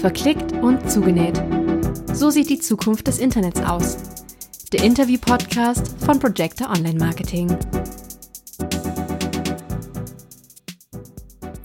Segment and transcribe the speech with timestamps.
[0.00, 1.36] Verklickt und zugenäht.
[2.14, 3.98] So sieht die Zukunft des Internets aus.
[4.72, 7.50] Der Interview-Podcast von Projector Online Marketing.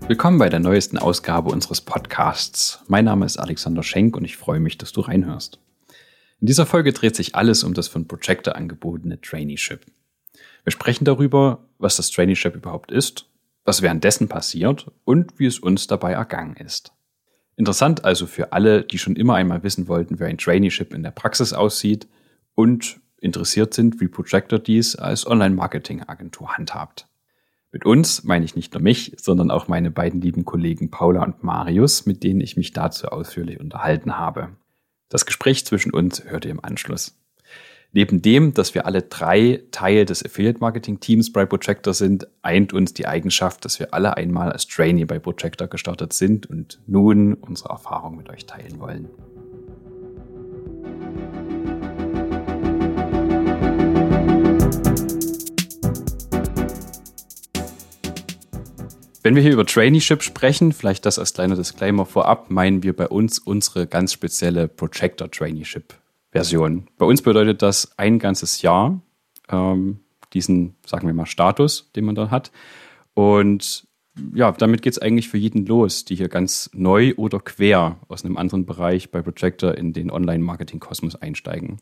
[0.09, 2.83] Willkommen bei der neuesten Ausgabe unseres Podcasts.
[2.87, 5.61] Mein Name ist Alexander Schenk und ich freue mich, dass du reinhörst.
[6.41, 9.85] In dieser Folge dreht sich alles um das von Projector angebotene Traineeship.
[10.65, 13.29] Wir sprechen darüber, was das Traineeship überhaupt ist,
[13.63, 16.94] was währenddessen passiert und wie es uns dabei ergangen ist.
[17.57, 21.11] Interessant also für alle, die schon immer einmal wissen wollten, wie ein Traineeship in der
[21.11, 22.07] Praxis aussieht
[22.53, 27.07] und interessiert sind, wie Projector dies als Online-Marketing-Agentur handhabt.
[27.71, 31.43] Mit uns meine ich nicht nur mich, sondern auch meine beiden lieben Kollegen Paula und
[31.43, 34.49] Marius, mit denen ich mich dazu ausführlich unterhalten habe.
[35.09, 37.17] Das Gespräch zwischen uns hört ihr im Anschluss.
[37.95, 43.07] Neben dem, dass wir alle drei Teil des Affiliate-Marketing-Teams bei Projector sind, eint uns die
[43.07, 48.17] Eigenschaft, dass wir alle einmal als Trainee bei Projector gestartet sind und nun unsere Erfahrungen
[48.17, 49.07] mit euch teilen wollen.
[59.23, 63.07] Wenn wir hier über Traineeship sprechen, vielleicht das als kleiner Disclaimer vorab, meinen wir bei
[63.07, 65.93] uns unsere ganz spezielle Projector Traineeship
[66.35, 66.87] Version.
[66.97, 68.99] Bei uns bedeutet das ein ganzes Jahr,
[69.47, 70.01] ähm,
[70.33, 72.51] diesen, sagen wir mal, Status, den man da hat.
[73.13, 73.87] Und
[74.33, 78.25] ja, damit geht es eigentlich für jeden los, die hier ganz neu oder quer aus
[78.25, 81.77] einem anderen Bereich bei Projector in den Online-Marketing-Kosmos einsteigen.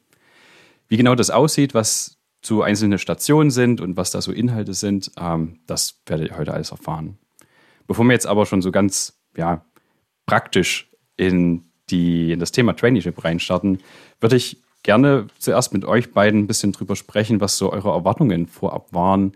[0.87, 5.11] Wie genau das aussieht, was zu einzelne Stationen sind und was da so Inhalte sind,
[5.17, 7.17] ähm, das werdet ihr heute alles erfahren.
[7.87, 9.65] Bevor wir jetzt aber schon so ganz ja,
[10.27, 13.79] praktisch in die in das Thema Traineeship reinstarten,
[14.19, 18.47] würde ich gerne zuerst mit euch beiden ein bisschen drüber sprechen, was so eure Erwartungen
[18.47, 19.33] vorab waren,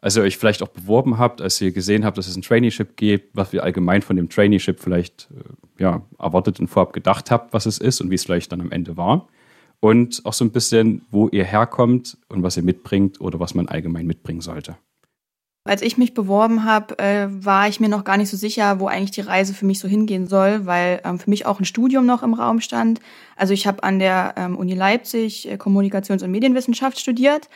[0.00, 2.96] als ihr euch vielleicht auch beworben habt, als ihr gesehen habt, dass es ein Traineeship
[2.96, 7.52] gibt, was ihr allgemein von dem Traineeship vielleicht äh, ja, erwartet und vorab gedacht habt,
[7.52, 9.28] was es ist und wie es vielleicht dann am Ende war.
[9.80, 13.68] Und auch so ein bisschen, wo ihr herkommt und was ihr mitbringt oder was man
[13.68, 14.76] allgemein mitbringen sollte.
[15.70, 18.88] Als ich mich beworben habe, äh, war ich mir noch gar nicht so sicher, wo
[18.88, 22.06] eigentlich die Reise für mich so hingehen soll, weil ähm, für mich auch ein Studium
[22.06, 22.98] noch im Raum stand.
[23.36, 27.48] Also ich habe an der ähm, Uni Leipzig äh, Kommunikations- und Medienwissenschaft studiert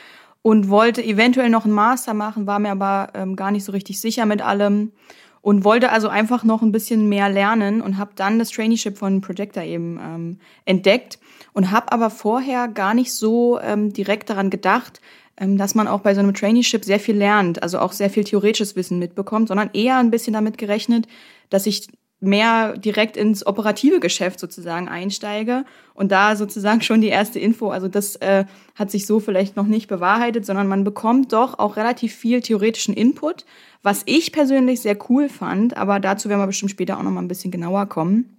[0.43, 4.01] und wollte eventuell noch einen Master machen, war mir aber ähm, gar nicht so richtig
[4.01, 4.93] sicher mit allem
[5.41, 9.23] und wollte also einfach noch ein bisschen mehr lernen und habe dann das Traineeship von
[9.23, 11.19] Projector eben ähm, entdeckt
[11.53, 15.01] und habe aber vorher gar nicht so ähm, direkt daran gedacht,
[15.37, 18.77] dass man auch bei so einem Traineeship sehr viel lernt, also auch sehr viel theoretisches
[18.77, 21.07] Wissen mitbekommt, sondern eher ein bisschen damit gerechnet,
[21.51, 21.89] dass ich
[22.21, 27.89] mehr direkt ins operative Geschäft sozusagen einsteige und da sozusagen schon die erste Info, also
[27.89, 28.45] das äh,
[28.75, 32.95] hat sich so vielleicht noch nicht bewahrheitet, sondern man bekommt doch auch relativ viel theoretischen
[32.95, 33.45] Input,
[33.83, 37.21] was ich persönlich sehr cool fand, aber dazu werden wir bestimmt später auch noch mal
[37.21, 38.35] ein bisschen genauer kommen.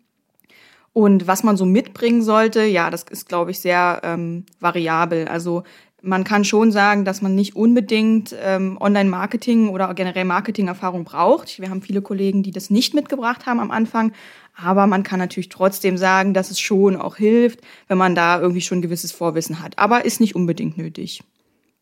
[0.92, 5.28] Und was man so mitbringen sollte, ja, das ist, glaube ich, sehr ähm, variabel.
[5.28, 5.64] Also
[6.06, 11.60] man kann schon sagen, dass man nicht unbedingt ähm, Online-Marketing oder generell Marketing-Erfahrung braucht.
[11.60, 14.14] Wir haben viele Kollegen, die das nicht mitgebracht haben am Anfang.
[14.56, 18.62] Aber man kann natürlich trotzdem sagen, dass es schon auch hilft, wenn man da irgendwie
[18.62, 19.78] schon ein gewisses Vorwissen hat.
[19.80, 21.24] Aber ist nicht unbedingt nötig.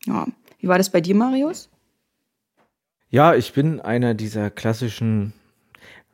[0.06, 0.26] Ja.
[0.58, 1.68] Wie war das bei dir, Marius?
[3.10, 5.34] Ja, ich bin einer dieser klassischen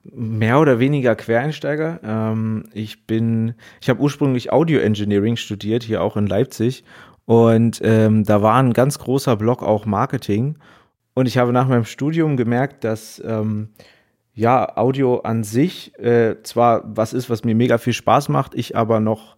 [0.02, 2.00] mehr oder weniger Quereinsteiger.
[2.02, 6.84] Ähm, ich bin, ich habe ursprünglich Audio Engineering studiert, hier auch in Leipzig
[7.30, 10.56] und ähm, da war ein ganz großer Block auch Marketing.
[11.14, 13.68] Und ich habe nach meinem Studium gemerkt, dass ähm,
[14.34, 18.76] ja Audio an sich äh, zwar was ist, was mir mega viel Spaß macht, ich
[18.76, 19.36] aber noch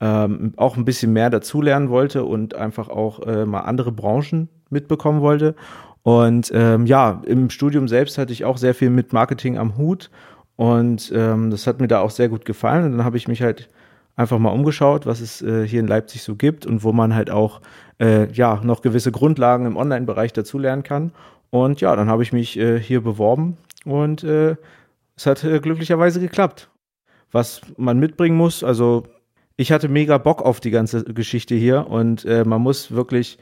[0.00, 5.20] ähm, auch ein bisschen mehr dazulernen wollte und einfach auch äh, mal andere Branchen mitbekommen
[5.20, 5.56] wollte.
[6.04, 10.12] Und ähm, ja, im Studium selbst hatte ich auch sehr viel mit Marketing am Hut
[10.54, 12.84] und ähm, das hat mir da auch sehr gut gefallen.
[12.84, 13.68] Und dann habe ich mich halt
[14.16, 17.30] einfach mal umgeschaut, was es äh, hier in Leipzig so gibt und wo man halt
[17.30, 17.60] auch
[18.00, 21.12] äh, ja noch gewisse Grundlagen im Online-Bereich dazulernen kann.
[21.50, 24.56] Und ja, dann habe ich mich äh, hier beworben und äh,
[25.16, 26.70] es hat äh, glücklicherweise geklappt.
[27.30, 29.04] Was man mitbringen muss, also
[29.56, 33.38] ich hatte mega Bock auf die ganze Geschichte hier und äh, man muss wirklich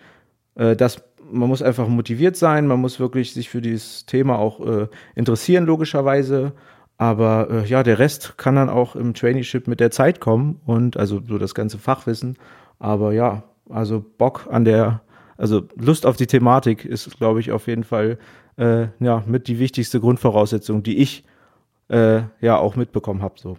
[0.56, 5.64] das man muss einfach motiviert sein, man muss wirklich sich für dieses Thema auch interessieren,
[5.64, 6.52] logischerweise.
[7.00, 10.98] Aber äh, ja, der Rest kann dann auch im Traineeship mit der Zeit kommen und
[10.98, 12.36] also so das ganze Fachwissen.
[12.78, 15.00] Aber ja, also Bock an der,
[15.38, 18.18] also Lust auf die Thematik ist, glaube ich, auf jeden Fall
[18.58, 21.24] äh, ja mit die wichtigste Grundvoraussetzung, die ich
[21.88, 23.40] äh, ja auch mitbekommen habe.
[23.40, 23.56] So.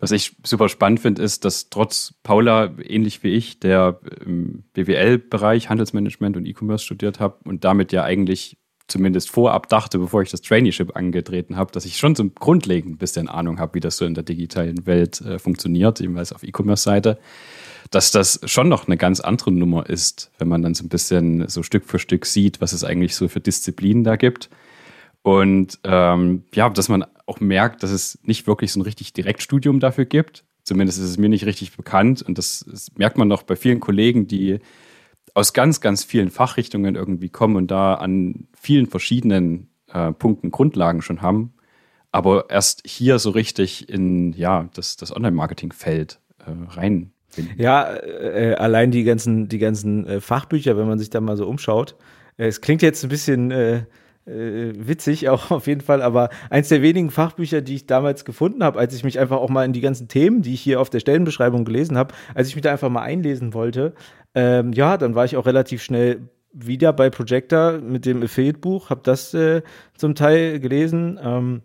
[0.00, 5.70] Was ich super spannend finde, ist, dass trotz Paula, ähnlich wie ich, der im BWL-Bereich
[5.70, 8.56] Handelsmanagement und E-Commerce studiert habe und damit ja eigentlich
[8.88, 12.98] zumindest vorab dachte, bevor ich das Traineeship angetreten habe, dass ich schon so grundlegend ein
[12.98, 17.18] bisschen Ahnung habe, wie das so in der digitalen Welt äh, funktioniert, jedenfalls auf E-Commerce-Seite,
[17.90, 21.48] dass das schon noch eine ganz andere Nummer ist, wenn man dann so ein bisschen
[21.48, 24.50] so Stück für Stück sieht, was es eigentlich so für Disziplinen da gibt.
[25.22, 29.80] Und ähm, ja, dass man auch merkt, dass es nicht wirklich so ein richtig Direktstudium
[29.80, 30.44] dafür gibt.
[30.64, 32.20] Zumindest ist es mir nicht richtig bekannt.
[32.20, 34.60] Und das, das merkt man noch bei vielen Kollegen, die
[35.34, 41.02] aus ganz, ganz vielen Fachrichtungen irgendwie kommen und da an vielen verschiedenen äh, Punkten Grundlagen
[41.02, 41.54] schon haben,
[42.12, 47.10] aber erst hier so richtig in ja, das, das Online-Marketing-Feld äh, rein.
[47.56, 51.48] Ja, äh, allein die ganzen, die ganzen äh, Fachbücher, wenn man sich da mal so
[51.48, 51.96] umschaut.
[52.36, 53.50] Äh, es klingt jetzt ein bisschen
[54.26, 58.64] äh, witzig auch auf jeden Fall, aber eins der wenigen Fachbücher, die ich damals gefunden
[58.64, 60.90] habe, als ich mich einfach auch mal in die ganzen Themen, die ich hier auf
[60.90, 63.94] der Stellenbeschreibung gelesen habe, als ich mich da einfach mal einlesen wollte,
[64.34, 69.00] ähm, ja, dann war ich auch relativ schnell wieder bei Projector mit dem Affiliate-Buch, habe
[69.02, 69.62] das äh,
[69.96, 71.18] zum Teil gelesen.
[71.22, 71.62] Ähm,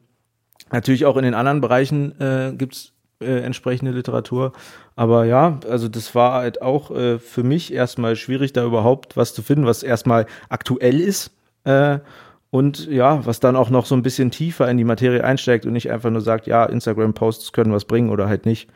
[0.71, 4.53] natürlich auch in den anderen Bereichen äh, gibt äh, entsprechende Literatur.
[4.95, 9.33] Aber ja, also das war halt auch äh, für mich erstmal schwierig, da überhaupt was
[9.33, 11.31] zu finden, was erstmal aktuell ist.
[11.65, 11.99] Äh,
[12.51, 15.73] und ja, was dann auch noch so ein bisschen tiefer in die Materie einsteigt und
[15.73, 18.69] nicht einfach nur sagt, ja, Instagram-Posts können was bringen oder halt nicht.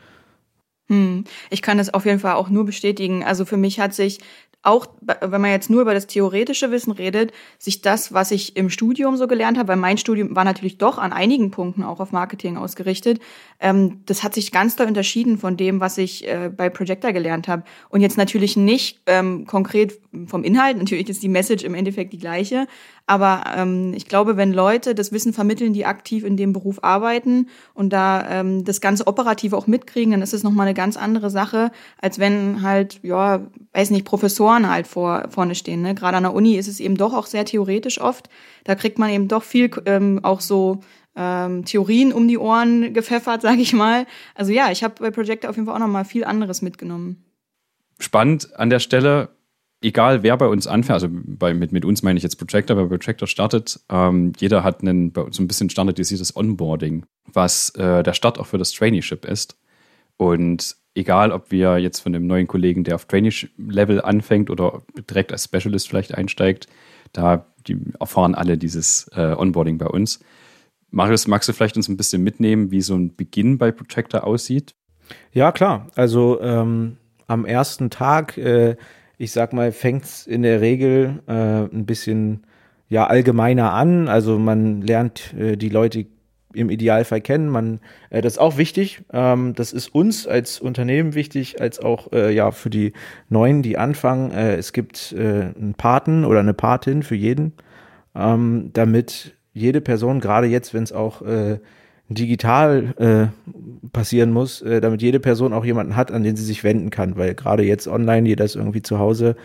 [0.88, 1.24] Hm.
[1.50, 3.24] Ich kann das auf jeden Fall auch nur bestätigen.
[3.24, 4.20] Also für mich hat sich
[4.64, 4.86] auch,
[5.20, 9.16] wenn man jetzt nur über das theoretische Wissen redet, sich das, was ich im Studium
[9.16, 12.56] so gelernt habe, weil mein Studium war natürlich doch an einigen Punkten auch auf Marketing
[12.56, 13.20] ausgerichtet,
[13.60, 17.46] ähm, das hat sich ganz doll unterschieden von dem, was ich äh, bei Projector gelernt
[17.46, 17.64] habe.
[17.90, 22.18] Und jetzt natürlich nicht ähm, konkret vom Inhalt, natürlich ist die Message im Endeffekt die
[22.18, 22.66] gleiche,
[23.06, 27.48] aber ähm, ich glaube, wenn Leute das Wissen vermitteln, die aktiv in dem Beruf arbeiten
[27.74, 31.28] und da ähm, das ganze Operative auch mitkriegen, dann ist es nochmal eine ganz andere
[31.28, 31.70] Sache,
[32.00, 33.42] als wenn halt, ja,
[33.74, 35.82] weiß nicht, Professoren halt vor, vorne stehen.
[35.82, 35.94] Ne?
[35.94, 38.30] Gerade an der Uni ist es eben doch auch sehr theoretisch oft.
[38.64, 40.80] Da kriegt man eben doch viel ähm, auch so
[41.14, 44.06] ähm, Theorien um die Ohren gepfeffert, sage ich mal.
[44.34, 47.22] Also ja, ich habe bei Projector auf jeden Fall auch nochmal viel anderes mitgenommen.
[47.98, 49.28] Spannend an der Stelle,
[49.84, 52.86] egal wer bei uns anfängt, also bei, mit, mit uns meine ich jetzt Projector, wer
[52.86, 58.38] Projector startet, ähm, jeder hat einen, so ein bisschen standardisiertes Onboarding, was äh, der Start
[58.38, 59.56] auch für das Traineeship ist.
[60.16, 65.32] Und egal, ob wir jetzt von dem neuen Kollegen, der auf Traineeship-Level anfängt oder direkt
[65.32, 66.66] als Specialist vielleicht einsteigt,
[67.12, 70.20] da die erfahren alle dieses äh, Onboarding bei uns.
[70.90, 74.74] Marius, magst du vielleicht uns ein bisschen mitnehmen, wie so ein Beginn bei Projector aussieht?
[75.32, 75.88] Ja, klar.
[75.94, 76.96] Also ähm,
[77.26, 78.76] am ersten Tag äh,
[79.18, 82.46] ich sag mal, fängt es in der Regel äh, ein bisschen
[82.88, 84.08] ja allgemeiner an.
[84.08, 86.06] Also man lernt äh, die Leute
[86.54, 87.48] im Idealfall kennen.
[87.48, 87.80] Man,
[88.10, 89.02] äh, das ist auch wichtig.
[89.12, 92.92] Ähm, das ist uns als Unternehmen wichtig, als auch äh, ja für die
[93.28, 94.30] Neuen, die anfangen.
[94.30, 97.52] Äh, es gibt äh, einen Paten oder eine Patin für jeden,
[98.14, 101.58] ähm, damit jede Person, gerade jetzt, wenn es auch äh,
[102.08, 106.64] digital äh, passieren muss, äh, damit jede Person auch jemanden hat, an den sie sich
[106.64, 109.36] wenden kann, weil gerade jetzt online, jeder ist irgendwie zu Hause,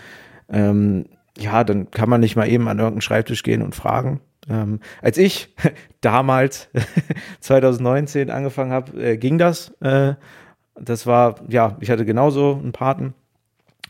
[0.50, 1.06] ähm,
[1.38, 4.20] ja, dann kann man nicht mal eben an irgendeinen Schreibtisch gehen und fragen.
[4.50, 5.56] Ähm, als ich
[6.02, 6.70] damals
[7.40, 9.70] 2019 angefangen habe, äh, ging das.
[9.82, 10.16] Äh,
[10.76, 13.14] das war, ja, ich hatte genauso einen Paten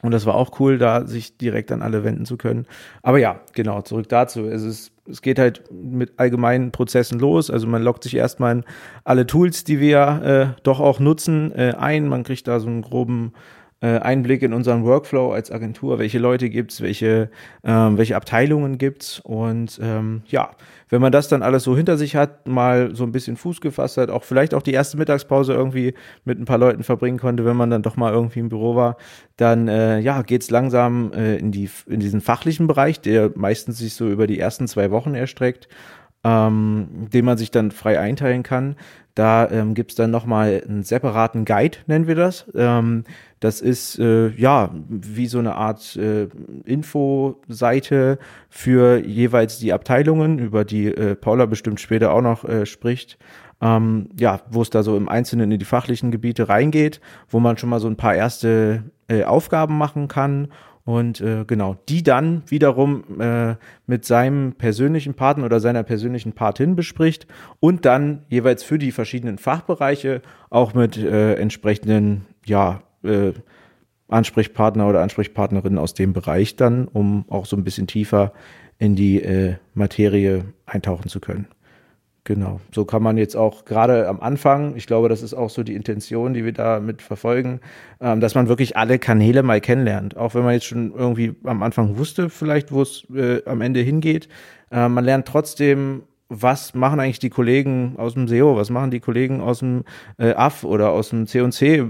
[0.01, 2.65] und das war auch cool, da sich direkt an alle wenden zu können.
[3.01, 4.45] Aber ja, genau, zurück dazu.
[4.45, 7.51] Es ist, es geht halt mit allgemeinen Prozessen los.
[7.51, 8.63] Also man loggt sich erstmal
[9.03, 12.07] alle Tools, die wir äh, doch auch nutzen, äh, ein.
[12.07, 13.33] Man kriegt da so einen groben
[13.81, 17.29] äh, Einblick in unseren Workflow als Agentur, welche Leute gibt's, welche,
[17.63, 19.19] ähm, welche Abteilungen gibt's?
[19.21, 20.51] Und ähm, ja,
[20.89, 23.97] wenn man das dann alles so hinter sich hat, mal so ein bisschen Fuß gefasst
[23.97, 25.93] hat, auch vielleicht auch die erste Mittagspause irgendwie
[26.25, 28.97] mit ein paar Leuten verbringen konnte, wenn man dann doch mal irgendwie im Büro war,
[29.37, 33.93] dann äh, ja geht's langsam äh, in die in diesen fachlichen Bereich, der meistens sich
[33.93, 35.69] so über die ersten zwei Wochen erstreckt
[36.23, 38.75] ähm, den man sich dann frei einteilen kann.
[39.15, 42.45] Da ähm, gibt es dann nochmal einen separaten Guide, nennen wir das.
[42.55, 43.03] Ähm,
[43.39, 46.27] das ist äh, ja wie so eine Art äh,
[46.65, 53.17] Infoseite für jeweils die Abteilungen, über die äh, Paula bestimmt später auch noch äh, spricht.
[53.61, 57.57] Ähm, ja, wo es da so im Einzelnen in die fachlichen Gebiete reingeht, wo man
[57.57, 60.47] schon mal so ein paar erste äh, Aufgaben machen kann
[60.89, 66.75] und äh, genau, die dann wiederum äh, mit seinem persönlichen Partner oder seiner persönlichen Patin
[66.75, 67.27] bespricht
[67.59, 73.33] und dann jeweils für die verschiedenen Fachbereiche auch mit äh, entsprechenden, ja, äh,
[74.07, 78.33] Ansprechpartner oder Ansprechpartnerinnen aus dem Bereich dann, um auch so ein bisschen tiefer
[78.79, 81.45] in die äh, Materie eintauchen zu können.
[82.29, 85.63] Genau, so kann man jetzt auch gerade am Anfang, ich glaube, das ist auch so
[85.63, 87.59] die Intention, die wir da mit verfolgen,
[87.99, 90.15] ähm, dass man wirklich alle Kanäle mal kennenlernt.
[90.15, 93.79] Auch wenn man jetzt schon irgendwie am Anfang wusste, vielleicht, wo es äh, am Ende
[93.79, 94.29] hingeht.
[94.69, 98.99] Äh, man lernt trotzdem, was machen eigentlich die Kollegen aus dem SEO, was machen die
[98.99, 99.83] Kollegen aus dem
[100.19, 101.83] äh, AF oder aus dem C&C,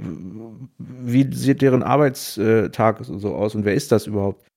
[0.78, 4.49] wie sieht deren Arbeitstag so aus und wer ist das überhaupt?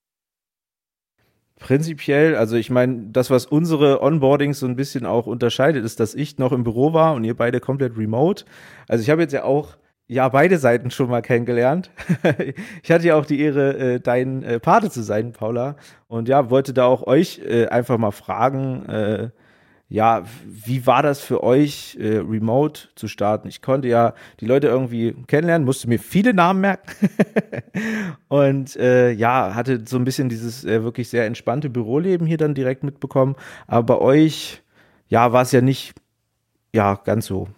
[1.62, 6.12] Prinzipiell, also ich meine, das, was unsere Onboardings so ein bisschen auch unterscheidet, ist, dass
[6.12, 8.44] ich noch im Büro war und ihr beide komplett remote.
[8.88, 9.76] Also ich habe jetzt ja auch
[10.08, 11.92] ja beide Seiten schon mal kennengelernt.
[12.82, 15.76] ich hatte ja auch die Ehre, äh, dein äh, Pate zu sein, Paula.
[16.08, 19.30] Und ja, wollte da auch euch äh, einfach mal fragen, äh,
[19.92, 23.46] ja, wie war das für euch, äh, remote zu starten?
[23.48, 27.10] Ich konnte ja die Leute irgendwie kennenlernen, musste mir viele Namen merken
[28.28, 32.54] und äh, ja, hatte so ein bisschen dieses äh, wirklich sehr entspannte Büroleben hier dann
[32.54, 33.36] direkt mitbekommen.
[33.66, 34.62] Aber bei euch,
[35.08, 35.92] ja, war es ja nicht,
[36.72, 37.48] ja, ganz so.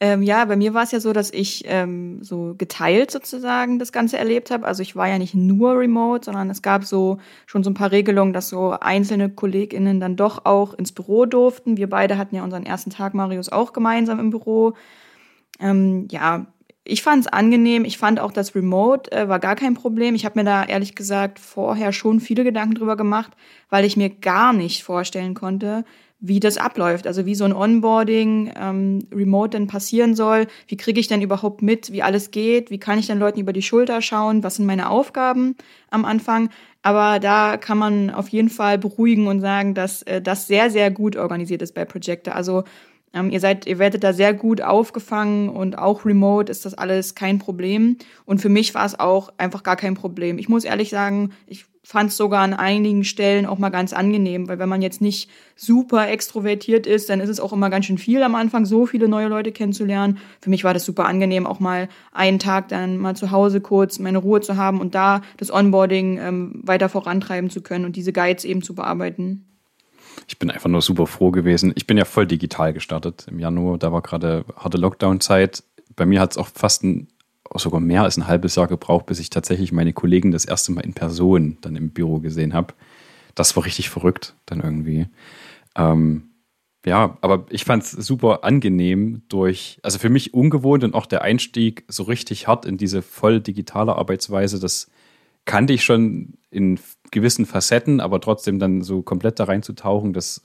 [0.00, 3.90] Ähm, ja, bei mir war es ja so, dass ich ähm, so geteilt sozusagen das
[3.90, 4.64] Ganze erlebt habe.
[4.64, 7.90] Also ich war ja nicht nur remote, sondern es gab so schon so ein paar
[7.90, 11.76] Regelungen, dass so einzelne KollegInnen dann doch auch ins Büro durften.
[11.76, 14.74] Wir beide hatten ja unseren ersten Tag, Marius, auch gemeinsam im Büro.
[15.58, 16.46] Ähm, ja,
[16.84, 17.84] ich fand es angenehm.
[17.84, 20.14] Ich fand auch das Remote äh, war gar kein Problem.
[20.14, 23.32] Ich habe mir da ehrlich gesagt vorher schon viele Gedanken drüber gemacht,
[23.68, 25.84] weil ich mir gar nicht vorstellen konnte,
[26.20, 30.98] wie das abläuft, also wie so ein Onboarding ähm, remote denn passieren soll, wie kriege
[30.98, 34.02] ich denn überhaupt mit, wie alles geht, wie kann ich den Leuten über die Schulter
[34.02, 35.54] schauen, was sind meine Aufgaben
[35.90, 36.50] am Anfang.
[36.82, 40.90] Aber da kann man auf jeden Fall beruhigen und sagen, dass äh, das sehr, sehr
[40.90, 42.34] gut organisiert ist bei Projector.
[42.34, 42.64] Also
[43.12, 47.14] ähm, ihr seid, ihr werdet da sehr gut aufgefangen und auch remote ist das alles
[47.14, 47.96] kein Problem.
[48.24, 50.38] Und für mich war es auch einfach gar kein Problem.
[50.38, 54.46] Ich muss ehrlich sagen, ich fand es sogar an einigen Stellen auch mal ganz angenehm,
[54.46, 57.96] weil wenn man jetzt nicht super extrovertiert ist, dann ist es auch immer ganz schön
[57.96, 60.18] viel am Anfang, so viele neue Leute kennenzulernen.
[60.42, 63.98] Für mich war das super angenehm, auch mal einen Tag dann mal zu Hause kurz
[64.00, 68.12] meine Ruhe zu haben und da das Onboarding ähm, weiter vorantreiben zu können und diese
[68.12, 69.46] Guides eben zu bearbeiten.
[70.26, 71.72] Ich bin einfach nur super froh gewesen.
[71.74, 73.78] Ich bin ja voll digital gestartet im Januar.
[73.78, 75.62] Da war gerade harte Lockdown-Zeit.
[75.96, 77.08] Bei mir hat es auch fast ein
[77.54, 80.84] sogar mehr als ein halbes Jahr gebraucht, bis ich tatsächlich meine Kollegen das erste Mal
[80.84, 82.74] in Person dann im Büro gesehen habe.
[83.34, 85.06] Das war richtig verrückt dann irgendwie.
[85.76, 86.24] Ähm,
[86.84, 91.22] ja, aber ich fand es super angenehm durch, also für mich ungewohnt und auch der
[91.22, 94.90] Einstieg so richtig hart in diese voll digitale Arbeitsweise, das
[95.44, 96.78] kannte ich schon in
[97.10, 100.42] gewissen Facetten, aber trotzdem dann so komplett da reinzutauchen, das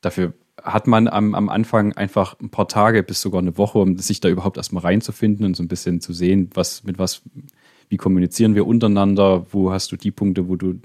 [0.00, 3.98] dafür hat man am, am Anfang einfach ein paar Tage bis sogar eine Woche, um
[3.98, 7.22] sich da überhaupt erstmal reinzufinden und so ein bisschen zu sehen, was mit was,
[7.88, 10.80] wie kommunizieren wir untereinander, wo hast du die Punkte, wo du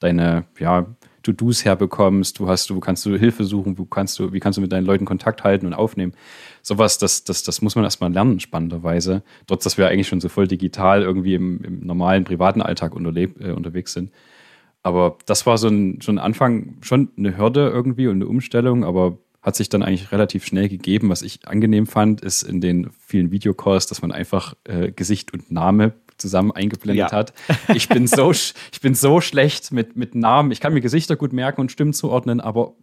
[0.00, 0.86] deine, ja,
[1.22, 4.60] To-Dos herbekommst, wo hast du, kannst du Hilfe suchen, wo kannst du, wie kannst du
[4.60, 6.12] mit deinen Leuten Kontakt halten und aufnehmen.
[6.62, 9.22] Sowas, das, das, das muss man erstmal lernen, spannenderweise.
[9.48, 13.50] Trotz, dass wir eigentlich schon so voll digital irgendwie im, im normalen privaten Alltag äh,
[13.50, 14.12] unterwegs sind.
[14.86, 19.18] Aber das war so ein, schon Anfang schon eine Hürde irgendwie und eine Umstellung, aber
[19.42, 21.08] hat sich dann eigentlich relativ schnell gegeben.
[21.08, 25.50] Was ich angenehm fand, ist in den vielen Videocalls, dass man einfach äh, Gesicht und
[25.50, 27.16] Name zusammen eingeblendet ja.
[27.16, 27.32] hat.
[27.74, 28.30] Ich bin so,
[28.72, 30.52] ich bin so schlecht mit, mit Namen.
[30.52, 32.74] Ich kann mir Gesichter gut merken und Stimmen zuordnen, aber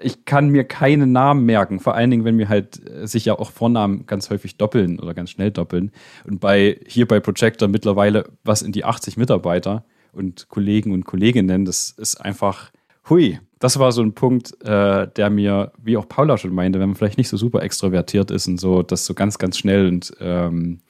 [0.00, 1.80] ich kann mir keine Namen merken.
[1.80, 5.12] Vor allen Dingen, wenn mir halt äh, sich ja auch Vornamen ganz häufig doppeln oder
[5.12, 5.90] ganz schnell doppeln.
[6.24, 9.84] Und bei hier bei Projector mittlerweile was in die 80 Mitarbeiter
[10.16, 11.64] und Kollegen und Kolleginnen.
[11.64, 12.70] Das ist einfach,
[13.08, 16.90] hui, das war so ein Punkt, äh, der mir, wie auch Paula schon meinte, wenn
[16.90, 20.12] man vielleicht nicht so super extrovertiert ist und so, das so ganz, ganz schnell und
[20.20, 20.80] ähm,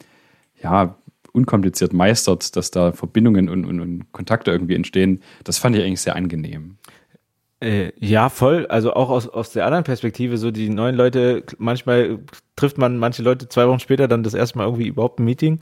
[0.63, 0.97] ja,
[1.33, 6.01] unkompliziert meistert, dass da Verbindungen und, und, und Kontakte irgendwie entstehen, das fand ich eigentlich
[6.01, 6.79] sehr angenehm.
[7.61, 8.67] Äh, ja, voll.
[8.67, 12.19] Also auch aus, aus der anderen Perspektive, so die neuen Leute, manchmal
[12.55, 15.61] trifft man manche Leute zwei Wochen später dann das erste Mal irgendwie überhaupt ein Meeting.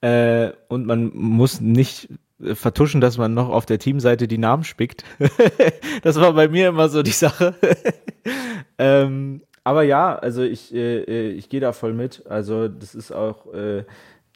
[0.00, 2.08] Äh, und man muss nicht
[2.40, 5.04] vertuschen, dass man noch auf der Teamseite die Namen spickt.
[6.02, 7.54] das war bei mir immer so die Sache.
[8.78, 12.24] ähm, aber ja, also ich, äh, äh, ich gehe da voll mit.
[12.28, 13.84] Also das ist auch äh,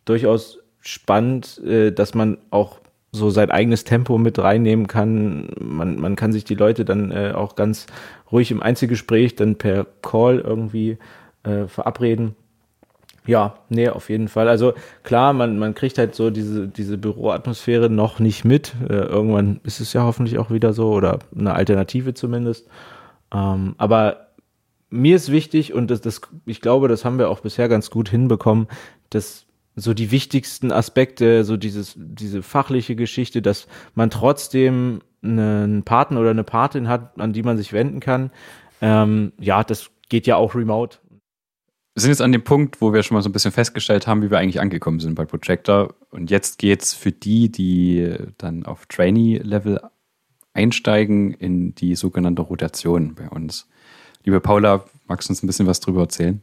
[0.04, 2.80] durchaus spannend, äh, dass man auch
[3.12, 5.50] so sein eigenes Tempo mit reinnehmen kann.
[5.60, 7.86] Man, man kann sich die Leute dann äh, auch ganz
[8.30, 10.98] ruhig im Einzelgespräch dann per Call irgendwie
[11.42, 12.36] äh, verabreden.
[13.30, 14.48] Ja, nee, auf jeden Fall.
[14.48, 18.74] Also klar, man, man kriegt halt so diese, diese Büroatmosphäre noch nicht mit.
[18.88, 22.66] Äh, irgendwann ist es ja hoffentlich auch wieder so oder eine Alternative zumindest.
[23.32, 24.32] Ähm, aber
[24.90, 28.08] mir ist wichtig und das, das, ich glaube, das haben wir auch bisher ganz gut
[28.08, 28.66] hinbekommen,
[29.10, 29.46] dass
[29.76, 36.30] so die wichtigsten Aspekte, so dieses, diese fachliche Geschichte, dass man trotzdem einen Partner oder
[36.30, 38.32] eine Patin hat, an die man sich wenden kann,
[38.82, 40.98] Ähm, ja, das geht ja auch remote.
[42.00, 44.22] Wir sind jetzt an dem Punkt, wo wir schon mal so ein bisschen festgestellt haben,
[44.22, 45.92] wie wir eigentlich angekommen sind bei Projector.
[46.08, 49.82] Und jetzt geht es für die, die dann auf Trainee-Level
[50.54, 53.68] einsteigen, in die sogenannte Rotation bei uns.
[54.24, 56.40] Liebe Paula, magst du uns ein bisschen was drüber erzählen?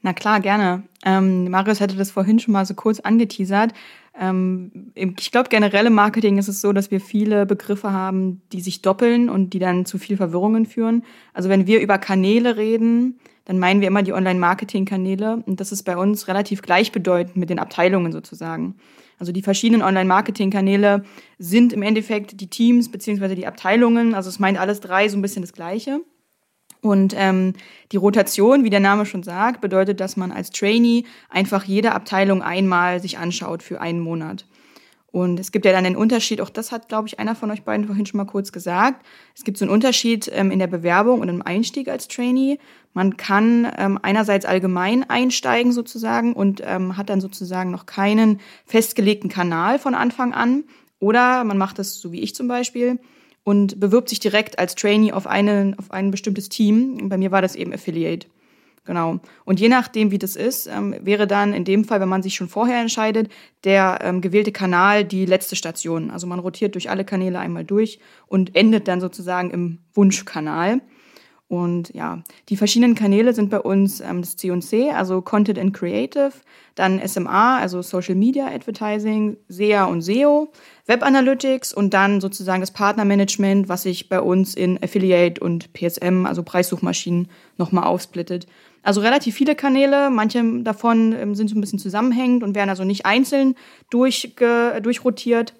[0.00, 0.84] Na klar, gerne.
[1.04, 3.74] Ähm, Marius hatte das vorhin schon mal so kurz angeteasert.
[4.18, 8.60] Ähm, ich glaube, generell im Marketing ist es so, dass wir viele Begriffe haben, die
[8.60, 11.04] sich doppeln und die dann zu viel Verwirrungen führen.
[11.32, 15.42] Also wenn wir über Kanäle reden, dann meinen wir immer die Online-Marketing-Kanäle.
[15.46, 18.76] Und das ist bei uns relativ gleichbedeutend mit den Abteilungen sozusagen.
[19.18, 21.04] Also die verschiedenen Online-Marketing-Kanäle
[21.38, 24.14] sind im Endeffekt die Teams beziehungsweise die Abteilungen.
[24.14, 26.00] Also es meint alles drei so ein bisschen das Gleiche.
[26.82, 27.54] Und ähm,
[27.92, 32.42] die Rotation, wie der Name schon sagt, bedeutet, dass man als Trainee einfach jede Abteilung
[32.42, 34.44] einmal sich anschaut für einen Monat.
[35.12, 37.62] Und es gibt ja dann den Unterschied, auch das hat, glaube ich, einer von euch
[37.62, 39.04] beiden vorhin schon mal kurz gesagt.
[39.36, 42.58] Es gibt so einen Unterschied ähm, in der Bewerbung und im Einstieg als Trainee.
[42.94, 49.30] Man kann ähm, einerseits allgemein einsteigen sozusagen und ähm, hat dann sozusagen noch keinen festgelegten
[49.30, 50.64] Kanal von Anfang an.
[50.98, 52.98] Oder man macht es so wie ich zum Beispiel
[53.44, 57.08] und bewirbt sich direkt als Trainee auf, einen, auf ein bestimmtes Team.
[57.08, 58.28] Bei mir war das eben Affiliate.
[58.84, 59.20] Genau.
[59.44, 62.34] Und je nachdem, wie das ist, ähm, wäre dann in dem Fall, wenn man sich
[62.34, 63.30] schon vorher entscheidet,
[63.62, 66.10] der ähm, gewählte Kanal die letzte Station.
[66.10, 70.80] Also man rotiert durch alle Kanäle einmal durch und endet dann sozusagen im Wunschkanal.
[71.52, 76.32] Und ja, die verschiedenen Kanäle sind bei uns ähm, das C&C, also Content and Creative,
[76.76, 80.50] dann SMA, also Social Media Advertising, SEA und SEO,
[80.86, 86.24] Web Analytics und dann sozusagen das Partnermanagement, was sich bei uns in Affiliate und PSM,
[86.24, 87.28] also Preissuchmaschinen,
[87.58, 88.46] nochmal aufsplittet.
[88.82, 92.84] Also relativ viele Kanäle, manche davon ähm, sind so ein bisschen zusammenhängend und werden also
[92.84, 93.56] nicht einzeln
[93.90, 95.52] durchrotiert.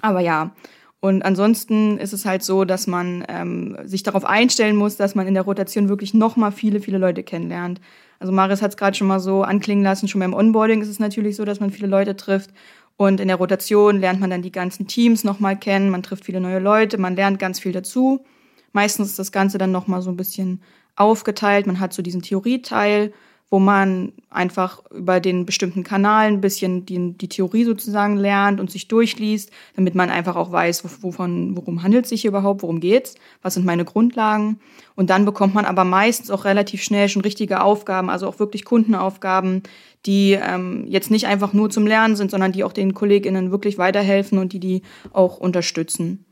[0.00, 0.54] Aber ja,
[1.00, 5.28] und ansonsten ist es halt so, dass man ähm, sich darauf einstellen muss, dass man
[5.28, 7.80] in der Rotation wirklich nochmal viele, viele Leute kennenlernt.
[8.18, 10.98] Also Maris hat es gerade schon mal so anklingen lassen, schon beim Onboarding ist es
[10.98, 12.50] natürlich so, dass man viele Leute trifft.
[12.96, 16.40] Und in der Rotation lernt man dann die ganzen Teams nochmal kennen, man trifft viele
[16.40, 18.24] neue Leute, man lernt ganz viel dazu.
[18.72, 20.62] Meistens ist das Ganze dann nochmal so ein bisschen
[20.96, 21.68] aufgeteilt.
[21.68, 23.12] Man hat so diesen Theorieteil
[23.50, 28.70] wo man einfach über den bestimmten Kanal ein bisschen die, die Theorie sozusagen lernt und
[28.70, 33.14] sich durchliest, damit man einfach auch weiß, wovon, worum handelt es sich überhaupt, worum geht's,
[33.40, 34.60] was sind meine Grundlagen.
[34.96, 38.66] Und dann bekommt man aber meistens auch relativ schnell schon richtige Aufgaben, also auch wirklich
[38.66, 39.62] Kundenaufgaben,
[40.04, 43.78] die ähm, jetzt nicht einfach nur zum Lernen sind, sondern die auch den KollegInnen wirklich
[43.78, 46.26] weiterhelfen und die die auch unterstützen.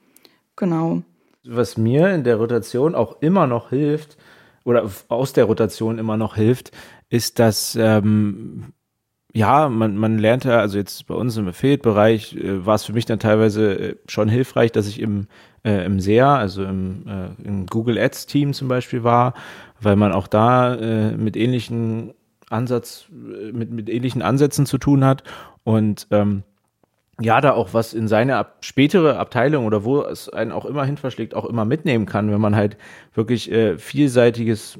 [0.55, 1.03] Genau.
[1.45, 4.19] Was mir in der Rotation auch immer noch hilft,
[4.67, 6.73] oder aus der Rotation immer noch hilft,
[7.09, 8.73] ist, dass ähm,
[9.37, 12.95] ja, man, man lernt ja, also jetzt bei uns im Affiliate-Bereich äh, war es für
[12.95, 15.27] mich dann teilweise äh, schon hilfreich, dass ich im,
[15.62, 19.35] äh, im SEA, also im, äh, im Google Ads-Team zum Beispiel war,
[19.79, 22.14] weil man auch da äh, mit ähnlichen
[22.49, 25.23] Ansatz, mit, mit ähnlichen Ansätzen zu tun hat.
[25.64, 26.42] Und ähm,
[27.21, 30.85] ja, da auch was in seine ab spätere Abteilung oder wo es einen auch immer
[30.85, 32.79] hin verschlägt, auch immer mitnehmen kann, wenn man halt
[33.12, 34.79] wirklich äh, vielseitiges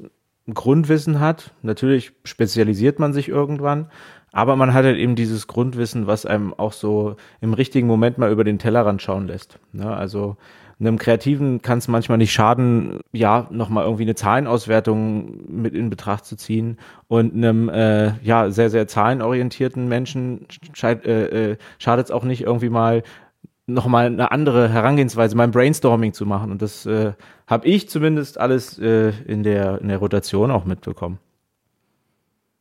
[0.53, 1.53] Grundwissen hat.
[1.61, 3.89] Natürlich spezialisiert man sich irgendwann,
[4.31, 8.31] aber man hat halt eben dieses Grundwissen, was einem auch so im richtigen Moment mal
[8.31, 9.59] über den Tellerrand schauen lässt.
[9.73, 10.37] Ja, also
[10.79, 16.25] einem Kreativen kann es manchmal nicht schaden, ja, nochmal irgendwie eine Zahlenauswertung mit in Betracht
[16.25, 20.45] zu ziehen und einem, äh, ja, sehr, sehr zahlenorientierten Menschen
[20.83, 23.01] äh, äh, schadet es auch nicht irgendwie mal
[23.67, 26.51] nochmal eine andere Herangehensweise, mein Brainstorming zu machen.
[26.51, 27.13] Und das äh,
[27.45, 31.19] habe ich zumindest alles äh, in, der, in der Rotation auch mitbekommen.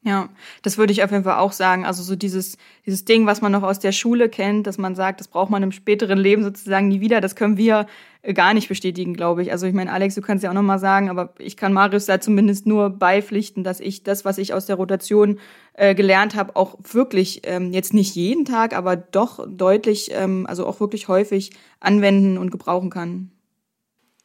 [0.07, 0.29] Ja,
[0.63, 1.85] das würde ich auf jeden Fall auch sagen.
[1.85, 5.19] Also so dieses, dieses Ding, was man noch aus der Schule kennt, dass man sagt,
[5.19, 7.87] das braucht man im späteren Leben sozusagen nie wieder, das können wir
[8.23, 9.51] äh, gar nicht bestätigen, glaube ich.
[9.51, 12.21] Also ich meine, Alex, du kannst ja auch nochmal sagen, aber ich kann Marius da
[12.21, 15.41] zumindest nur beipflichten, dass ich das, was ich aus der Rotation
[15.73, 20.69] äh, gelernt habe, auch wirklich ähm, jetzt nicht jeden Tag, aber doch deutlich, ähm, also
[20.69, 23.33] auch wirklich häufig anwenden und gebrauchen kann.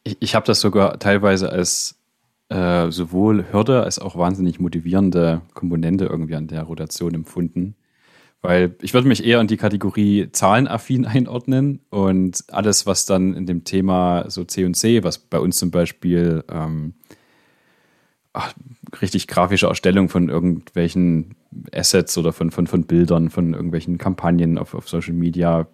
[0.04, 2.01] Ich, ich habe das sogar teilweise als
[2.52, 7.76] äh, sowohl Hürde als auch wahnsinnig motivierende Komponente irgendwie an der Rotation empfunden.
[8.42, 13.46] Weil ich würde mich eher in die Kategorie zahlenaffin einordnen und alles, was dann in
[13.46, 16.94] dem Thema so C und C, was bei uns zum Beispiel ähm,
[18.34, 18.52] ach,
[19.00, 21.34] richtig grafische Erstellung von irgendwelchen
[21.72, 25.68] Assets oder von, von, von Bildern, von irgendwelchen Kampagnen auf, auf Social Media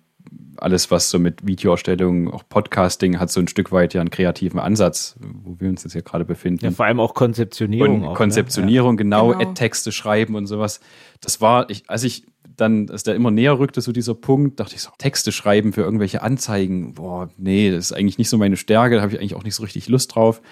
[0.57, 4.59] alles, was so mit Videoerstellung, auch Podcasting, hat so ein Stück weit ja einen kreativen
[4.59, 6.65] Ansatz, wo wir uns jetzt hier gerade befinden.
[6.65, 8.03] Ja, vor allem auch Konzeptionierung.
[8.03, 9.05] Und auch, Konzeptionierung, ne?
[9.05, 9.41] genau, genau.
[9.41, 10.81] Ad-Texte schreiben und sowas.
[11.21, 14.75] Das war, ich, als ich dann, als der immer näher rückte, so dieser Punkt, dachte
[14.75, 18.57] ich so, Texte schreiben für irgendwelche Anzeigen, boah, nee, das ist eigentlich nicht so meine
[18.57, 20.43] Stärke, da habe ich eigentlich auch nicht so richtig Lust drauf.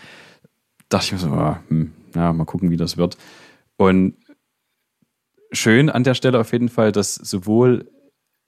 [0.89, 3.17] Dachte ich mir so, ah, hm, na, mal gucken, wie das wird.
[3.77, 4.15] Und
[5.53, 7.91] schön an der Stelle auf jeden Fall, dass sowohl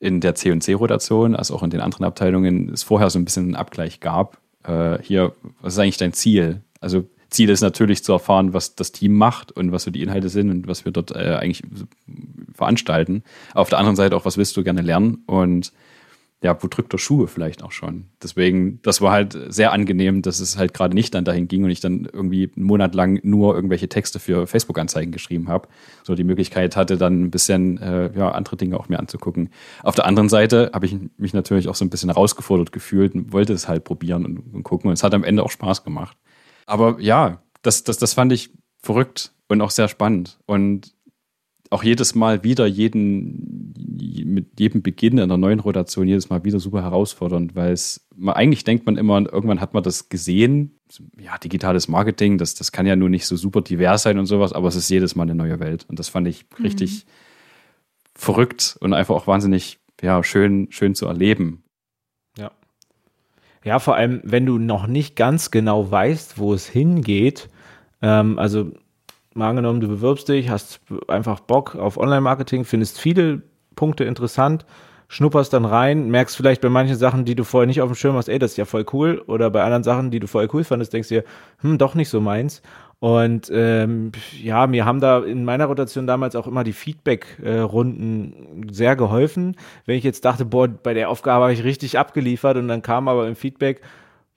[0.00, 3.56] in der C&C-Rotation als auch in den anderen Abteilungen es vorher so ein bisschen einen
[3.56, 4.38] Abgleich gab.
[4.64, 6.62] Äh, hier, was ist eigentlich dein Ziel?
[6.80, 10.28] Also Ziel ist natürlich zu erfahren, was das Team macht und was so die Inhalte
[10.28, 11.62] sind und was wir dort äh, eigentlich
[12.54, 13.22] veranstalten.
[13.54, 15.72] auf der anderen Seite auch, was willst du gerne lernen und
[16.40, 18.06] ja, wo drückt der Schuhe vielleicht auch schon.
[18.22, 21.70] Deswegen, das war halt sehr angenehm, dass es halt gerade nicht dann dahin ging und
[21.70, 25.68] ich dann irgendwie einen Monat lang nur irgendwelche Texte für Facebook-Anzeigen geschrieben habe.
[26.04, 29.50] So die Möglichkeit hatte, dann ein bisschen äh, ja, andere Dinge auch mir anzugucken.
[29.82, 33.32] Auf der anderen Seite habe ich mich natürlich auch so ein bisschen herausgefordert gefühlt und
[33.32, 34.88] wollte es halt probieren und, und gucken.
[34.88, 36.16] Und es hat am Ende auch Spaß gemacht.
[36.66, 40.38] Aber ja, das, das, das fand ich verrückt und auch sehr spannend.
[40.46, 40.94] Und
[41.70, 43.74] auch jedes Mal wieder jeden,
[44.24, 48.64] mit jedem Beginn einer neuen Rotation jedes Mal wieder super herausfordernd, weil es, man, eigentlich
[48.64, 50.78] denkt man immer, irgendwann hat man das gesehen,
[51.18, 54.52] ja, digitales Marketing, das, das kann ja nur nicht so super divers sein und sowas,
[54.52, 55.84] aber es ist jedes Mal eine neue Welt.
[55.88, 56.64] Und das fand ich mhm.
[56.64, 57.06] richtig
[58.14, 61.64] verrückt und einfach auch wahnsinnig, ja, schön, schön zu erleben.
[62.36, 62.50] Ja.
[63.64, 67.50] Ja, vor allem, wenn du noch nicht ganz genau weißt, wo es hingeht,
[68.00, 68.72] ähm, also
[69.38, 73.42] mal angenommen, du bewirbst dich, hast einfach Bock auf Online-Marketing, findest viele
[73.76, 74.66] Punkte interessant,
[75.08, 78.16] schnupperst dann rein, merkst vielleicht bei manchen Sachen, die du vorher nicht auf dem Schirm
[78.16, 79.22] hast, ey, das ist ja voll cool.
[79.26, 81.24] Oder bei anderen Sachen, die du vorher cool fandest, denkst du dir,
[81.60, 82.60] hm, doch nicht so meins.
[83.00, 88.96] Und ähm, ja, mir haben da in meiner Rotation damals auch immer die Feedback-Runden sehr
[88.96, 89.56] geholfen.
[89.86, 93.08] Wenn ich jetzt dachte, boah, bei der Aufgabe habe ich richtig abgeliefert und dann kam
[93.08, 93.82] aber im Feedback,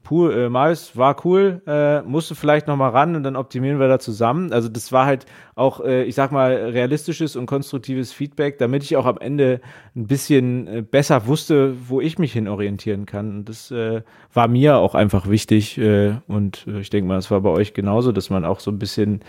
[0.04, 3.88] Pool, äh, Mais war cool, äh, musste vielleicht noch mal ran und dann optimieren wir
[3.88, 4.52] da zusammen.
[4.52, 8.96] Also das war halt auch, äh, ich sag mal, realistisches und konstruktives Feedback, damit ich
[8.96, 9.62] auch am Ende
[9.96, 13.38] ein bisschen äh, besser wusste, wo ich mich hin orientieren kann.
[13.38, 14.02] Und das äh,
[14.34, 17.74] war mir auch einfach wichtig äh, und äh, ich denke mal, es war bei euch
[17.74, 19.22] genauso, dass man auch so ein bisschen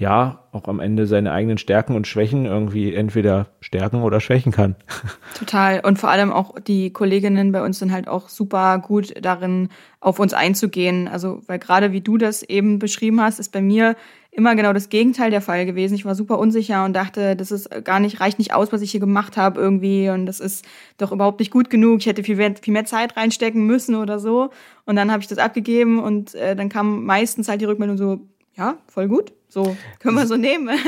[0.00, 4.74] ja, auch am Ende seine eigenen Stärken und Schwächen irgendwie entweder stärken oder schwächen kann.
[5.38, 5.80] Total.
[5.80, 9.68] Und vor allem auch die Kolleginnen bei uns sind halt auch super gut darin,
[10.00, 11.06] auf uns einzugehen.
[11.06, 13.94] Also, weil gerade wie du das eben beschrieben hast, ist bei mir
[14.30, 15.96] immer genau das Gegenteil der Fall gewesen.
[15.96, 18.92] Ich war super unsicher und dachte, das ist gar nicht, reicht nicht aus, was ich
[18.92, 20.64] hier gemacht habe irgendwie und das ist
[20.96, 21.98] doch überhaupt nicht gut genug.
[22.00, 24.48] Ich hätte viel mehr, viel mehr Zeit reinstecken müssen oder so.
[24.86, 28.20] Und dann habe ich das abgegeben und äh, dann kam meistens halt die Rückmeldung so,
[28.60, 29.32] ja, voll gut.
[29.48, 30.68] So können wir so nehmen.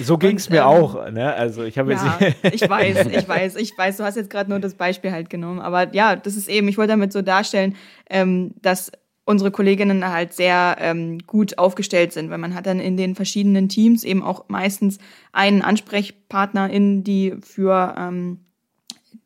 [0.00, 1.10] So ging es mir ähm, auch.
[1.10, 1.34] Ne?
[1.34, 2.54] Also ich habe ja, jetzt.
[2.54, 3.96] ich weiß, ich weiß, ich weiß.
[3.96, 6.68] Du hast jetzt gerade nur das Beispiel halt genommen, aber ja, das ist eben.
[6.68, 7.74] Ich wollte damit so darstellen,
[8.08, 8.92] ähm, dass
[9.24, 13.68] unsere Kolleginnen halt sehr ähm, gut aufgestellt sind, weil man hat dann in den verschiedenen
[13.68, 14.98] Teams eben auch meistens
[15.32, 18.44] einen Ansprechpartner in die für ähm,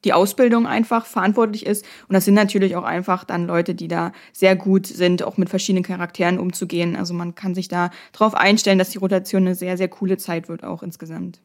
[0.05, 1.85] die Ausbildung einfach verantwortlich ist.
[2.09, 5.49] Und das sind natürlich auch einfach dann Leute, die da sehr gut sind, auch mit
[5.49, 6.97] verschiedenen Charakteren umzugehen.
[6.97, 10.49] Also man kann sich da drauf einstellen, dass die Rotation eine sehr, sehr coole Zeit
[10.49, 11.41] wird, auch insgesamt.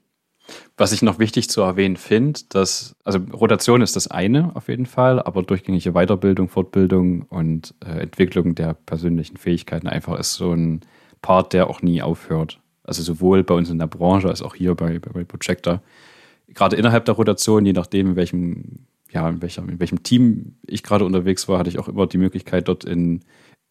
[0.77, 4.85] Was ich noch wichtig zu erwähnen finde, dass, also Rotation ist das eine auf jeden
[4.85, 10.81] Fall, aber durchgängige Weiterbildung, Fortbildung und äh, Entwicklung der persönlichen Fähigkeiten einfach ist so ein
[11.21, 12.61] Part, der auch nie aufhört.
[12.83, 15.81] Also sowohl bei uns in der Branche als auch hier bei, bei Projector
[16.47, 20.83] gerade innerhalb der Rotation, je nachdem, in welchem, ja, in, welcher, in welchem Team ich
[20.83, 23.21] gerade unterwegs war, hatte ich auch immer die Möglichkeit, dort in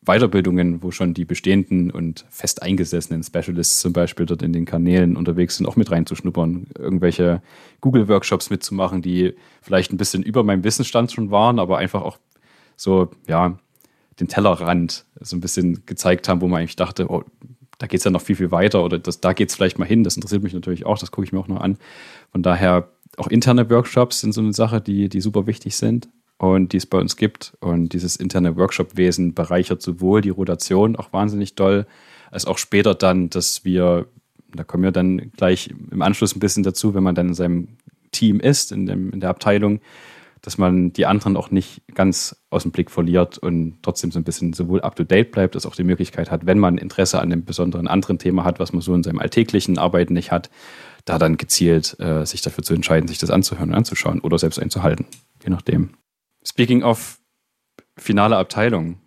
[0.06, 5.16] Weiterbildungen, wo schon die bestehenden und fest eingesessenen Specialists zum Beispiel dort in den Kanälen
[5.16, 7.42] unterwegs sind, auch mit reinzuschnuppern, irgendwelche
[7.80, 12.18] Google-Workshops mitzumachen, die vielleicht ein bisschen über meinem Wissensstand schon waren, aber einfach auch
[12.76, 13.58] so, ja,
[14.20, 17.24] den Tellerrand so ein bisschen gezeigt haben, wo man eigentlich dachte, oh,
[17.78, 19.84] da geht es ja noch viel, viel weiter oder das, da geht es vielleicht mal
[19.84, 20.04] hin.
[20.04, 21.78] Das interessiert mich natürlich auch, das gucke ich mir auch noch an.
[22.32, 26.08] Von daher, auch interne Workshops sind so eine Sache, die, die super wichtig sind
[26.38, 27.56] und die es bei uns gibt.
[27.60, 31.86] Und dieses interne Workshop-Wesen bereichert sowohl die Rotation auch wahnsinnig doll,
[32.30, 34.06] als auch später dann, dass wir,
[34.54, 37.68] da kommen wir dann gleich im Anschluss ein bisschen dazu, wenn man dann in seinem
[38.12, 39.80] Team ist, in, dem, in der Abteilung,
[40.46, 44.22] dass man die anderen auch nicht ganz aus dem Blick verliert und trotzdem so ein
[44.22, 47.88] bisschen sowohl up-to-date bleibt, als auch die Möglichkeit hat, wenn man Interesse an einem besonderen
[47.88, 50.48] anderen Thema hat, was man so in seinem alltäglichen Arbeiten nicht hat,
[51.04, 54.60] da dann gezielt äh, sich dafür zu entscheiden, sich das anzuhören und anzuschauen oder selbst
[54.60, 55.06] einzuhalten,
[55.42, 55.94] je nachdem.
[56.44, 57.18] Speaking of
[57.98, 59.00] finale Abteilung,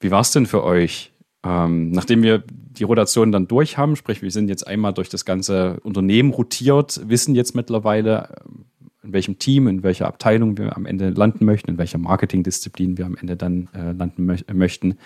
[0.00, 1.12] wie war es denn für euch,
[1.44, 5.24] ähm, nachdem wir die Rotation dann durch haben, sprich wir sind jetzt einmal durch das
[5.24, 8.34] ganze Unternehmen rotiert, wissen jetzt mittlerweile,
[9.02, 13.06] in welchem Team, in welcher Abteilung wir am Ende landen möchten, in welcher Marketingdisziplin wir
[13.06, 14.96] am Ende dann äh, landen mö möchten.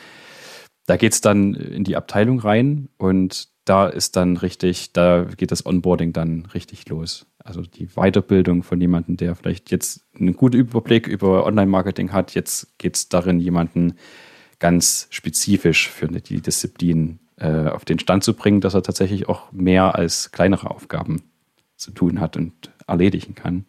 [0.87, 5.51] Da geht es dann in die Abteilung rein und da ist dann richtig, da geht
[5.51, 7.27] das Onboarding dann richtig los.
[7.39, 12.35] Also die Weiterbildung von jemandem, der vielleicht jetzt einen guten Überblick über Online-Marketing hat.
[12.35, 13.95] Jetzt geht es darin, jemanden
[14.59, 19.51] ganz spezifisch für die Disziplin äh, auf den Stand zu bringen, dass er tatsächlich auch
[19.53, 21.23] mehr als kleinere Aufgaben
[21.77, 23.67] zu tun hat und erledigen kann.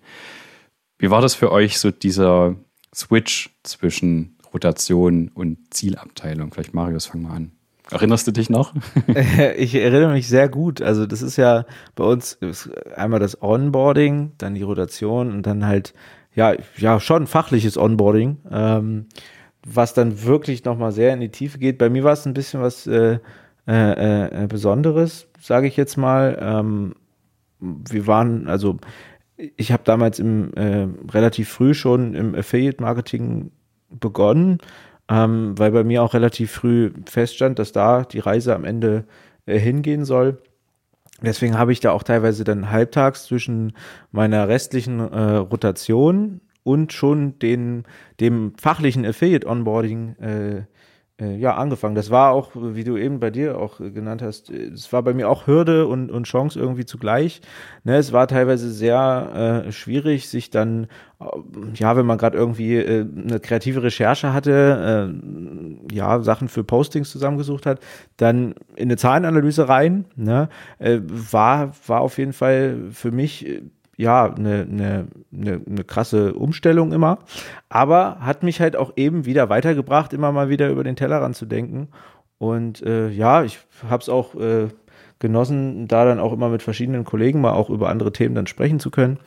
[0.97, 2.55] Wie war das für euch, so dieser
[2.93, 6.51] Switch zwischen Rotation und Zielabteilung?
[6.51, 7.51] Vielleicht Marius, fang mal an.
[7.91, 8.73] Erinnerst du dich noch?
[9.57, 10.81] ich erinnere mich sehr gut.
[10.81, 12.37] Also das ist ja bei uns
[12.95, 15.93] einmal das Onboarding, dann die Rotation und dann halt
[16.35, 19.05] ja ja schon fachliches Onboarding, ähm,
[19.65, 21.77] was dann wirklich noch mal sehr in die Tiefe geht.
[21.77, 23.19] Bei mir war es ein bisschen was äh,
[23.67, 26.37] äh, äh, Besonderes, sage ich jetzt mal.
[26.41, 26.95] Ähm,
[27.59, 28.77] wir waren also
[29.55, 33.51] ich habe damals im äh, relativ früh schon im Affiliate Marketing
[33.89, 34.59] begonnen
[35.09, 39.05] ähm, weil bei mir auch relativ früh feststand, dass da die Reise am Ende
[39.45, 40.41] äh, hingehen soll.
[41.21, 43.73] Deswegen habe ich da auch teilweise dann halbtags zwischen
[44.11, 47.85] meiner restlichen äh, Rotation und schon den,
[48.19, 50.63] dem fachlichen Affiliate Onboarding äh,
[51.19, 51.95] ja, angefangen.
[51.95, 55.29] Das war auch, wie du eben bei dir auch genannt hast, es war bei mir
[55.29, 57.41] auch Hürde und, und Chance irgendwie zugleich.
[57.83, 60.85] Ne, es war teilweise sehr äh, schwierig, sich dann,
[61.19, 61.25] äh,
[61.73, 65.11] ja, wenn man gerade irgendwie äh, eine kreative Recherche hatte,
[65.91, 67.79] äh, ja, Sachen für Postings zusammengesucht hat,
[68.17, 73.63] dann in eine Zahlenanalyse rein, ne, äh, war, war auf jeden Fall für mich äh,
[73.97, 77.19] ja, eine, eine, eine, eine krasse Umstellung immer.
[77.67, 81.45] Aber hat mich halt auch eben wieder weitergebracht, immer mal wieder über den Tellerrand zu
[81.45, 81.89] denken.
[82.37, 84.67] Und äh, ja, ich habe es auch äh,
[85.19, 88.79] genossen, da dann auch immer mit verschiedenen Kollegen mal auch über andere Themen dann sprechen
[88.79, 89.17] zu können.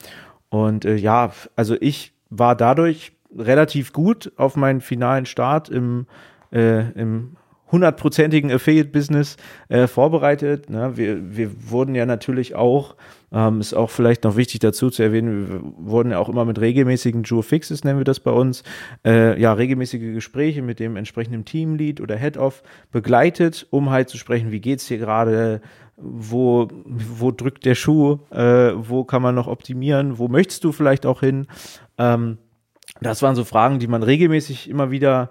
[0.49, 6.07] Und äh, ja, also ich war dadurch relativ gut auf meinen finalen Start im,
[6.53, 7.37] äh, im
[7.73, 9.37] hundertprozentigen Affiliate-Business
[9.69, 10.71] äh, vorbereitet.
[10.71, 10.97] Ne?
[10.97, 12.97] Wir, wir wurden ja natürlich auch
[13.33, 16.61] ähm, ist auch vielleicht noch wichtig dazu zu erwähnen, wir wurden ja auch immer mit
[16.61, 18.65] regelmäßigen Fixes, nennen wir das bei uns,
[19.05, 24.51] äh, ja, regelmäßige Gespräche mit dem entsprechenden Teamlead oder Head-Off begleitet, um halt zu sprechen,
[24.51, 25.61] wie geht's hier gerade,
[25.97, 31.07] wo, wo drückt der Schuh, äh, wo kann man noch optimieren, wo möchtest du vielleicht
[31.07, 31.47] auch hin?
[31.99, 32.39] Ähm,
[33.01, 35.31] das waren so Fragen, die man regelmäßig immer wieder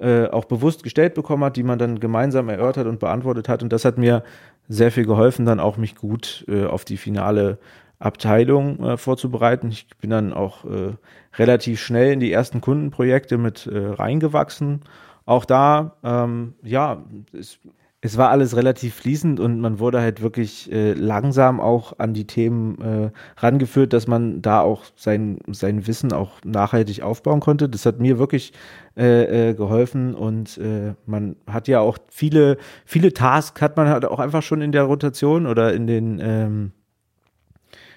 [0.00, 3.62] äh, auch bewusst gestellt bekommen hat, die man dann gemeinsam erörtert und beantwortet hat.
[3.62, 4.22] Und das hat mir
[4.68, 7.58] sehr viel geholfen, dann auch mich gut äh, auf die finale
[7.98, 9.68] Abteilung äh, vorzubereiten.
[9.68, 10.94] Ich bin dann auch äh,
[11.36, 14.80] relativ schnell in die ersten Kundenprojekte mit äh, reingewachsen.
[15.26, 17.58] Auch da, ähm, ja, es
[18.02, 22.26] es war alles relativ fließend und man wurde halt wirklich äh, langsam auch an die
[22.26, 27.68] Themen äh, rangeführt, dass man da auch sein, sein Wissen auch nachhaltig aufbauen konnte.
[27.68, 28.54] Das hat mir wirklich
[28.96, 34.06] äh, äh, geholfen und äh, man hat ja auch viele, viele Tasks hat man halt
[34.06, 36.72] auch einfach schon in der Rotation oder in den ähm,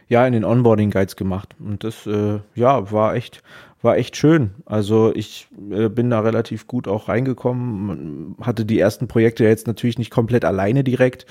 [0.09, 1.55] ja, in den Onboarding Guides gemacht.
[1.59, 3.41] Und das, äh, ja, war echt,
[3.83, 4.51] war echt schön.
[4.65, 9.97] Also ich äh, bin da relativ gut auch reingekommen, hatte die ersten Projekte jetzt natürlich
[9.97, 11.25] nicht komplett alleine direkt,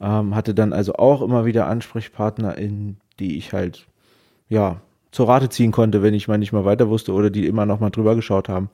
[0.00, 3.86] ähm, hatte dann also auch immer wieder Ansprechpartner, in die ich halt
[4.48, 7.66] ja zur Rate ziehen konnte, wenn ich mal nicht mal weiter wusste oder die immer
[7.66, 8.70] noch mal drüber geschaut haben.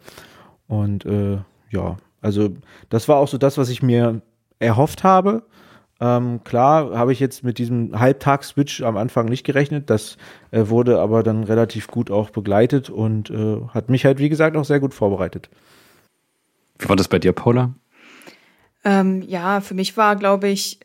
[0.66, 1.38] Und äh,
[1.70, 2.50] ja, also
[2.88, 4.20] das war auch so das, was ich mir
[4.58, 5.42] erhofft habe.
[6.00, 9.88] Ähm, klar habe ich jetzt mit diesem Halbtags-Switch am Anfang nicht gerechnet.
[9.88, 10.16] Das
[10.50, 14.56] äh, wurde aber dann relativ gut auch begleitet und äh, hat mich halt, wie gesagt,
[14.56, 15.48] auch sehr gut vorbereitet.
[16.78, 17.74] Wie war das bei dir, Paula?
[18.84, 20.80] Ähm, ja, für mich war, glaube ich,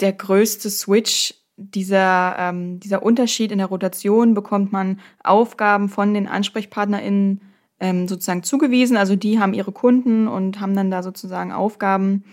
[0.00, 4.34] der größte Switch dieser, ähm, dieser Unterschied in der Rotation.
[4.34, 7.42] Bekommt man Aufgaben von den AnsprechpartnerInnen
[7.80, 8.96] ähm, sozusagen zugewiesen.
[8.96, 12.24] Also die haben ihre Kunden und haben dann da sozusagen Aufgaben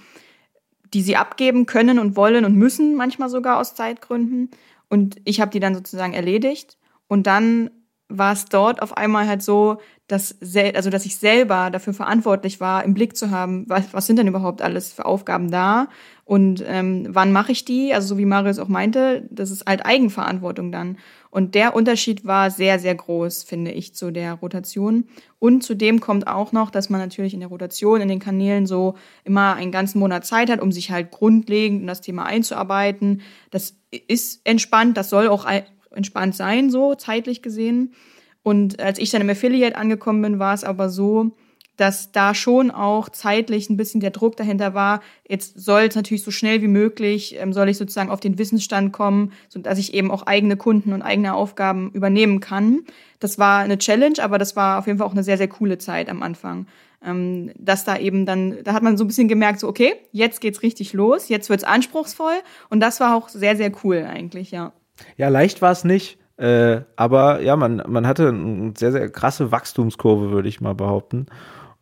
[0.96, 4.50] die sie abgeben können und wollen und müssen, manchmal sogar aus Zeitgründen.
[4.88, 6.78] Und ich habe die dann sozusagen erledigt.
[7.10, 7.70] Und dann
[8.08, 10.38] war es dort auf einmal halt so, dass,
[10.74, 14.28] also dass ich selber dafür verantwortlich war, im Blick zu haben, was, was sind denn
[14.28, 15.90] überhaupt alles für Aufgaben da
[16.24, 17.94] und ähm, wann mache ich die?
[17.94, 20.98] Also so wie Marius auch meinte, das ist halt Eigenverantwortung dann.
[21.36, 25.04] Und der Unterschied war sehr, sehr groß, finde ich, zu der Rotation.
[25.38, 28.96] Und zudem kommt auch noch, dass man natürlich in der Rotation in den Kanälen so
[29.26, 33.22] immer einen ganzen Monat Zeit hat, um sich halt grundlegend in das Thema einzuarbeiten.
[33.52, 33.76] Das
[34.08, 35.46] ist entspannt, das soll auch
[35.92, 37.96] entspannt sein, so zeitlich gesehen.
[38.42, 41.36] Und als ich dann im Affiliate angekommen bin, war es aber so,
[41.78, 45.02] dass da schon auch zeitlich ein bisschen der Druck dahinter war.
[45.28, 48.94] Jetzt soll es natürlich so schnell wie möglich, ähm, soll ich sozusagen auf den Wissensstand
[48.94, 52.82] kommen, so dass ich eben auch eigene Kunden und eigene Aufgaben übernehmen kann.
[53.20, 55.78] Das war eine Challenge, aber das war auf jeden Fall auch eine sehr, sehr coole
[55.78, 56.68] Zeit am Anfang.
[57.04, 60.42] Ähm, dass da eben dann, da hat man so ein bisschen gemerkt, so, okay, jetzt
[60.42, 62.36] geht's richtig los, jetzt wird's anspruchsvoll
[62.70, 64.74] und das war auch sehr, sehr cool eigentlich, ja.
[65.18, 66.18] Ja, leicht war es nicht.
[66.38, 71.28] Äh, aber ja, man, man hatte eine sehr, sehr krasse Wachstumskurve, würde ich mal behaupten.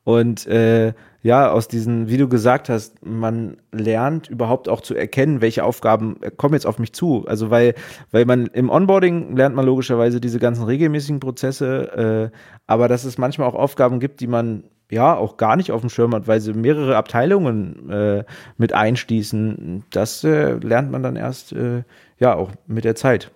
[0.03, 5.39] Und äh, ja, aus diesen, wie du gesagt hast, man lernt überhaupt auch zu erkennen,
[5.39, 7.25] welche Aufgaben kommen jetzt auf mich zu.
[7.25, 7.75] Also weil,
[8.11, 12.37] weil man im Onboarding lernt man logischerweise diese ganzen regelmäßigen Prozesse, äh,
[12.67, 15.89] aber dass es manchmal auch Aufgaben gibt, die man ja auch gar nicht auf dem
[15.89, 18.25] Schirm hat, weil sie mehrere Abteilungen äh,
[18.57, 19.85] mit einschließen.
[19.91, 21.83] Das äh, lernt man dann erst äh,
[22.19, 23.31] ja auch mit der Zeit.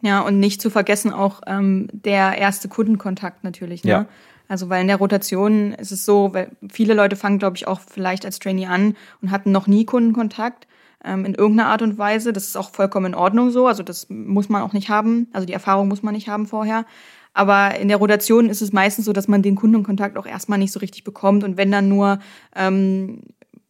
[0.00, 3.82] Ja, und nicht zu vergessen auch ähm, der erste Kundenkontakt natürlich.
[3.82, 3.90] Ne?
[3.90, 4.06] Ja.
[4.48, 7.80] Also weil in der Rotation ist es so, weil viele Leute fangen, glaube ich, auch
[7.80, 10.66] vielleicht als Trainee an und hatten noch nie Kundenkontakt
[11.04, 12.32] ähm, in irgendeiner Art und Weise.
[12.32, 13.66] Das ist auch vollkommen in Ordnung so.
[13.66, 15.28] Also das muss man auch nicht haben.
[15.32, 16.86] Also die Erfahrung muss man nicht haben vorher.
[17.34, 20.72] Aber in der Rotation ist es meistens so, dass man den Kundenkontakt auch erstmal nicht
[20.72, 22.18] so richtig bekommt und wenn dann nur,
[22.56, 23.20] ähm,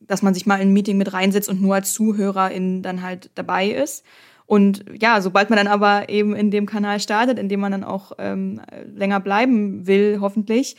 [0.01, 3.31] dass man sich mal in ein Meeting mit reinsetzt und nur als Zuhörerin dann halt
[3.35, 4.05] dabei ist.
[4.49, 7.85] Und ja, sobald man dann aber eben in dem Kanal startet, in dem man dann
[7.85, 8.63] auch ähm,
[8.95, 10.75] länger bleiben will, hoffentlich,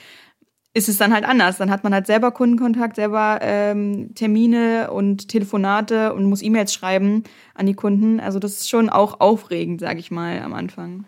[0.73, 1.57] ist es dann halt anders.
[1.57, 7.23] Dann hat man halt selber Kundenkontakt, selber ähm, Termine und Telefonate und muss E-Mails schreiben
[7.53, 8.19] an die Kunden.
[8.19, 11.05] Also das ist schon auch aufregend, sage ich mal, am Anfang.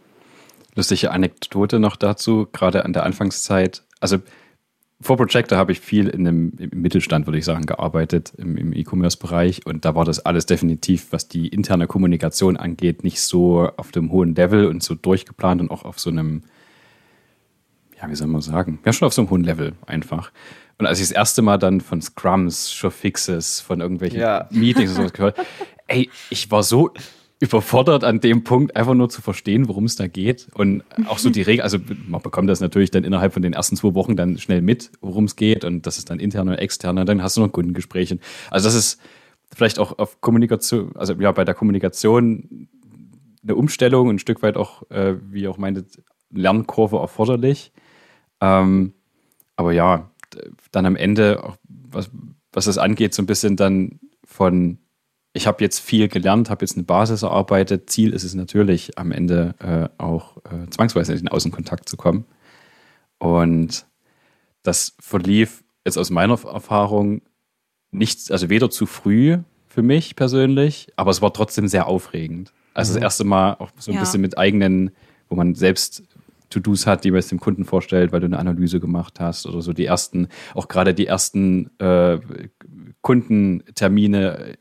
[0.76, 3.84] Lustige Anekdote noch dazu, gerade an der Anfangszeit.
[4.00, 4.19] Also
[5.01, 8.73] vor Projector habe ich viel in dem, im Mittelstand, würde ich sagen, gearbeitet, im, im
[8.73, 9.65] E-Commerce-Bereich.
[9.65, 14.11] Und da war das alles definitiv, was die interne Kommunikation angeht, nicht so auf dem
[14.11, 16.43] hohen Level und so durchgeplant und auch auf so einem,
[18.01, 20.31] ja, wie soll man sagen, ja, schon auf so einem hohen Level einfach.
[20.77, 24.47] Und als ich das erste Mal dann von Scrums, Fixes, von irgendwelchen ja.
[24.51, 25.37] Meetings und sowas gehört,
[25.87, 26.91] ey, ich war so
[27.41, 30.47] überfordert an dem Punkt, einfach nur zu verstehen, worum es da geht.
[30.54, 33.75] Und auch so die Regel, also man bekommt das natürlich dann innerhalb von den ersten
[33.75, 35.65] zwei Wochen dann schnell mit, worum es geht.
[35.65, 37.04] Und das ist dann interne und externe.
[37.04, 38.19] Dann hast du noch Kundengespräche.
[38.51, 39.01] Also das ist
[39.54, 42.69] vielleicht auch auf Kommunikation, also ja, bei der Kommunikation
[43.41, 47.71] eine Umstellung, ein Stück weit auch, äh, wie auch meintet, Lernkurve erforderlich.
[48.39, 48.93] Ähm,
[49.56, 50.12] aber ja,
[50.71, 52.12] dann am Ende, auch was,
[52.54, 54.77] was das angeht, so ein bisschen dann von
[55.34, 57.89] ich habe jetzt viel gelernt, habe jetzt eine Basis erarbeitet.
[57.89, 62.26] Ziel ist es natürlich, am Ende äh, auch äh, zwangsweise in den Außenkontakt zu kommen.
[63.17, 63.86] Und
[64.63, 67.22] das verlief jetzt aus meiner Erfahrung
[67.91, 72.52] nicht, also weder zu früh für mich persönlich, aber es war trotzdem sehr aufregend.
[72.74, 72.96] Also mhm.
[72.96, 74.02] das erste Mal auch so ein ja.
[74.02, 74.91] bisschen mit eigenen,
[75.30, 76.04] wo man selbst
[76.50, 79.62] To-Dos hat, die man es dem Kunden vorstellt, weil du eine Analyse gemacht hast oder
[79.62, 82.20] so die ersten, auch gerade die ersten äh,
[83.02, 84.56] Kundentermine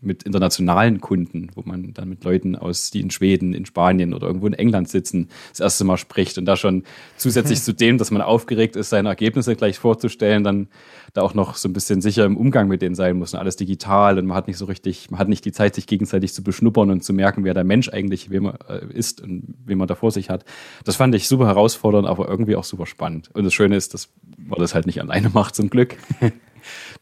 [0.00, 4.26] mit internationalen Kunden, wo man dann mit Leuten aus, die in Schweden, in Spanien oder
[4.26, 6.84] irgendwo in England sitzen, das erste Mal spricht und da schon
[7.16, 10.68] zusätzlich zu dem, dass man aufgeregt ist, seine Ergebnisse gleich vorzustellen, dann
[11.12, 13.56] da auch noch so ein bisschen sicher im Umgang mit denen sein muss und alles
[13.56, 16.42] digital und man hat nicht so richtig, man hat nicht die Zeit, sich gegenseitig zu
[16.42, 19.94] beschnuppern und zu merken, wer der Mensch eigentlich wem äh, ist und wen man da
[19.94, 20.44] vor sich hat.
[20.84, 23.30] Das fand ich super herausfordernd, aber irgendwie auch super spannend.
[23.34, 24.08] Und das Schöne ist, dass
[24.38, 25.96] man das halt nicht alleine macht, zum Glück.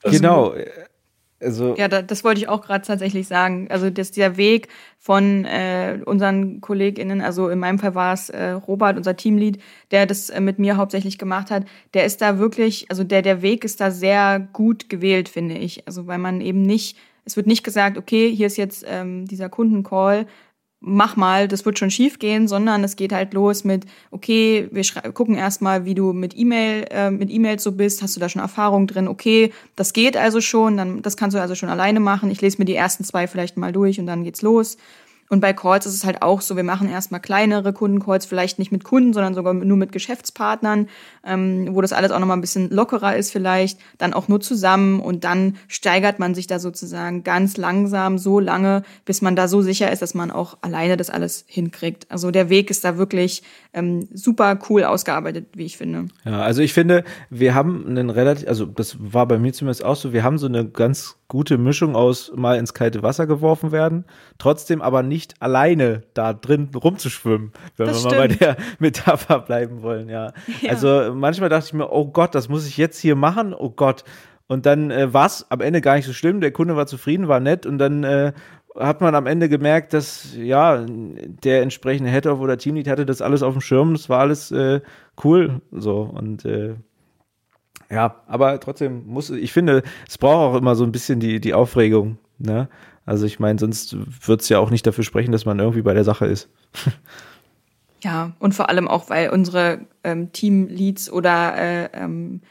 [0.03, 0.55] Das genau.
[1.41, 3.69] Also ja, da, das wollte ich auch gerade tatsächlich sagen.
[3.71, 8.51] Also dass dieser Weg von äh, unseren KollegInnen, also in meinem Fall war es äh,
[8.51, 12.91] Robert, unser Teamlead, der das äh, mit mir hauptsächlich gemacht hat, der ist da wirklich,
[12.91, 15.87] also der, der Weg ist da sehr gut gewählt, finde ich.
[15.87, 19.49] Also weil man eben nicht, es wird nicht gesagt, okay, hier ist jetzt ähm, dieser
[19.49, 20.27] Kundencall,
[20.81, 24.85] mach mal, das wird schon schief gehen, sondern es geht halt los mit, okay, wir
[25.13, 28.43] gucken erstmal, wie du mit E-Mail, äh, mit E-Mails so bist, hast du da schon
[28.43, 32.31] Erfahrung drin, okay, das geht also schon, dann, das kannst du also schon alleine machen.
[32.31, 34.77] Ich lese mir die ersten zwei vielleicht mal durch und dann geht's los.
[35.29, 38.73] Und bei Calls ist es halt auch so, wir machen erstmal kleinere Kundencalls, vielleicht nicht
[38.73, 40.89] mit Kunden, sondern sogar nur mit Geschäftspartnern,
[41.25, 45.01] ähm, wo das alles auch nochmal ein bisschen lockerer ist vielleicht, dann auch nur zusammen
[45.01, 49.61] und dann steigert man sich da sozusagen ganz langsam so lange, bis man da so
[49.61, 52.11] sicher ist, dass man auch alleine das alles hinkriegt.
[52.11, 53.43] Also der Weg ist da wirklich
[53.75, 56.09] ähm, super cool ausgearbeitet, wie ich finde.
[56.25, 59.97] Ja, also ich finde, wir haben einen relativ, also das war bei mir zumindest auch
[59.97, 64.07] so, wir haben so eine ganz gute Mischung aus mal ins kalte Wasser geworfen werden,
[64.39, 68.15] trotzdem aber nicht alleine da drin rumzuschwimmen, wenn das wir stimmt.
[68.15, 70.33] mal bei der Metapher bleiben wollen, ja.
[70.63, 70.71] ja.
[70.71, 74.05] Also manchmal dachte ich mir, oh Gott, das muss ich jetzt hier machen, oh Gott.
[74.47, 77.29] Und dann äh, war es am Ende gar nicht so schlimm, der Kunde war zufrieden,
[77.29, 78.33] war nett und dann äh,
[78.75, 83.43] hat man am Ende gemerkt, dass ja der entsprechende Head-Off oder Teamlead hatte das alles
[83.43, 84.81] auf dem Schirm, das war alles äh,
[85.23, 86.77] cool so und äh,
[87.91, 91.55] ja, aber trotzdem muss, ich finde, es braucht auch immer so ein bisschen die, die
[91.55, 92.69] Aufregung, ne?
[93.07, 95.95] Also ich meine, sonst wird es ja auch nicht dafür sprechen, dass man irgendwie bei
[95.95, 96.51] der Sache ist.
[98.03, 102.43] ja, und vor allem auch, weil unsere ähm, Teamleads oder äh, ähm,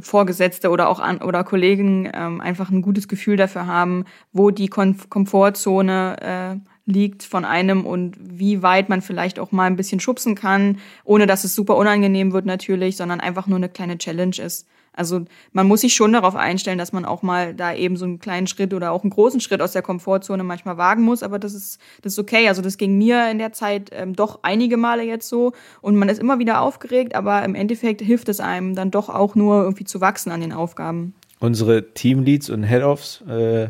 [0.00, 4.66] Vorgesetzte oder auch an, oder Kollegen ähm, einfach ein gutes Gefühl dafür haben, wo die
[4.66, 10.00] Kom Komfortzone äh, liegt von einem und wie weit man vielleicht auch mal ein bisschen
[10.00, 14.36] schubsen kann, ohne dass es super unangenehm wird natürlich, sondern einfach nur eine kleine Challenge
[14.40, 14.66] ist.
[14.96, 18.18] Also man muss sich schon darauf einstellen, dass man auch mal da eben so einen
[18.18, 21.52] kleinen Schritt oder auch einen großen Schritt aus der Komfortzone manchmal wagen muss, aber das
[21.52, 22.48] ist, das ist okay.
[22.48, 26.08] Also das ging mir in der Zeit ähm, doch einige Male jetzt so und man
[26.08, 29.84] ist immer wieder aufgeregt, aber im Endeffekt hilft es einem dann doch auch nur irgendwie
[29.84, 31.14] zu wachsen an den Aufgaben.
[31.40, 33.68] Unsere Teamleads und Head-Offs äh,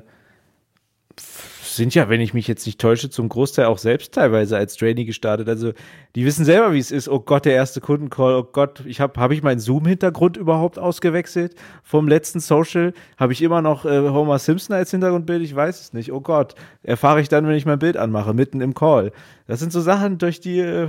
[1.77, 5.05] sind ja, wenn ich mich jetzt nicht täusche, zum Großteil auch selbst teilweise als Trainee
[5.05, 5.49] gestartet.
[5.49, 5.73] Also
[6.15, 7.09] die wissen selber, wie es ist.
[7.09, 8.35] Oh Gott, der erste Kundencall.
[8.35, 12.93] Oh Gott, ich habe habe ich meinen Zoom-Hintergrund überhaupt ausgewechselt vom letzten Social?
[13.17, 15.43] Habe ich immer noch äh, Homer Simpson als Hintergrundbild?
[15.43, 16.13] Ich weiß es nicht.
[16.13, 19.13] Oh Gott, erfahre ich dann, wenn ich mein Bild anmache, mitten im Call.
[19.47, 20.89] Das sind so Sachen, durch die äh,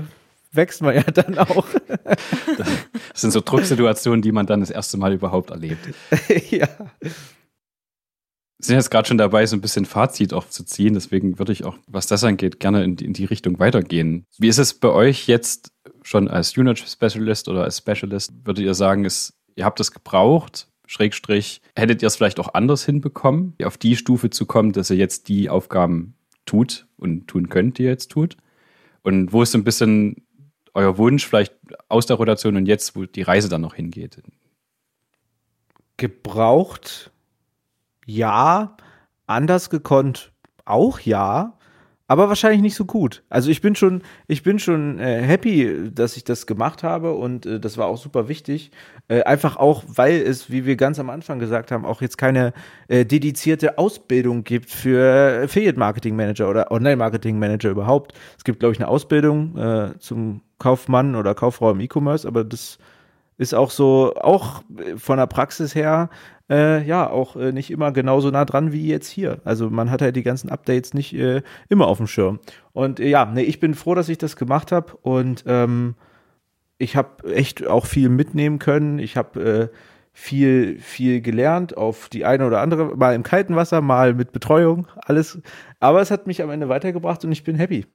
[0.52, 1.66] wächst man ja dann auch.
[2.54, 5.90] Das sind so Drucksituationen, die man dann das erste Mal überhaupt erlebt.
[6.50, 6.68] ja
[8.60, 10.94] sind jetzt gerade schon dabei, so ein bisschen Fazit aufzuziehen.
[10.94, 14.26] Deswegen würde ich auch, was das angeht, gerne in die, in die Richtung weitergehen.
[14.38, 18.34] Wie ist es bei euch jetzt schon als Junior Specialist oder als Specialist?
[18.46, 20.68] Würdet ihr sagen, ist, ihr habt es gebraucht?
[20.88, 24.96] Schrägstrich, hättet ihr es vielleicht auch anders hinbekommen, auf die Stufe zu kommen, dass ihr
[24.96, 28.38] jetzt die Aufgaben tut und tun könnt, die ihr jetzt tut?
[29.04, 30.26] Und wo ist so ein bisschen
[30.74, 31.54] euer Wunsch vielleicht
[31.90, 34.22] aus der Rotation und jetzt, wo die Reise dann noch hingeht?
[35.98, 37.12] Gebraucht
[38.08, 38.76] ja,
[39.28, 40.32] anders gekonnt
[40.66, 41.54] auch ja,
[42.10, 43.24] aber wahrscheinlich nicht so gut.
[43.30, 47.46] Also ich bin schon, ich bin schon äh, happy, dass ich das gemacht habe und
[47.46, 48.72] äh, das war auch super wichtig.
[49.10, 52.54] Äh, einfach auch, weil es, wie wir ganz am Anfang gesagt haben, auch jetzt keine
[52.88, 58.14] äh, dedizierte Ausbildung gibt für Affiliate Marketing Manager oder Online Marketing Manager überhaupt.
[58.38, 62.78] Es gibt, glaube ich, eine Ausbildung äh, zum Kaufmann oder Kauffrau im E-Commerce, aber das
[63.38, 64.64] ist auch so, auch
[64.96, 66.10] von der Praxis her,
[66.50, 69.40] äh, ja, auch äh, nicht immer genauso nah dran wie jetzt hier.
[69.44, 72.40] Also man hat halt die ganzen Updates nicht äh, immer auf dem Schirm.
[72.74, 75.96] Und äh, ja, nee, ich bin froh, dass ich das gemacht habe und ähm,
[76.78, 79.00] ich habe echt auch viel mitnehmen können.
[79.00, 79.78] Ich habe äh,
[80.14, 84.88] viel, viel gelernt auf die eine oder andere, mal im kalten Wasser, mal mit Betreuung,
[84.96, 85.40] alles.
[85.80, 87.86] Aber es hat mich am Ende weitergebracht und ich bin happy.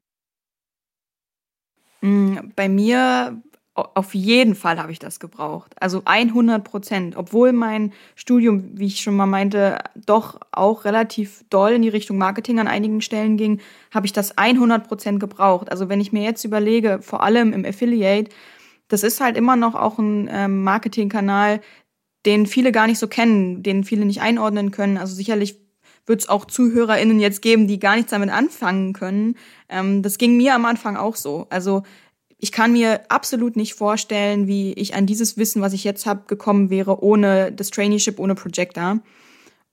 [2.00, 3.42] Mm, bei mir
[3.74, 5.74] auf jeden Fall habe ich das gebraucht.
[5.80, 7.16] Also 100 Prozent.
[7.16, 12.18] Obwohl mein Studium, wie ich schon mal meinte, doch auch relativ doll in die Richtung
[12.18, 13.60] Marketing an einigen Stellen ging,
[13.90, 15.70] habe ich das 100 Prozent gebraucht.
[15.70, 18.30] Also wenn ich mir jetzt überlege, vor allem im Affiliate,
[18.88, 21.62] das ist halt immer noch auch ein ähm, Marketingkanal,
[22.26, 24.98] den viele gar nicht so kennen, den viele nicht einordnen können.
[24.98, 25.62] Also sicherlich
[26.06, 29.36] wird es auch ZuhörerInnen jetzt geben, die gar nichts damit anfangen können.
[29.68, 31.46] Ähm, das ging mir am Anfang auch so.
[31.50, 31.84] Also
[32.42, 36.24] ich kann mir absolut nicht vorstellen, wie ich an dieses Wissen, was ich jetzt habe,
[36.26, 38.98] gekommen wäre, ohne das Traineeship, ohne Projector.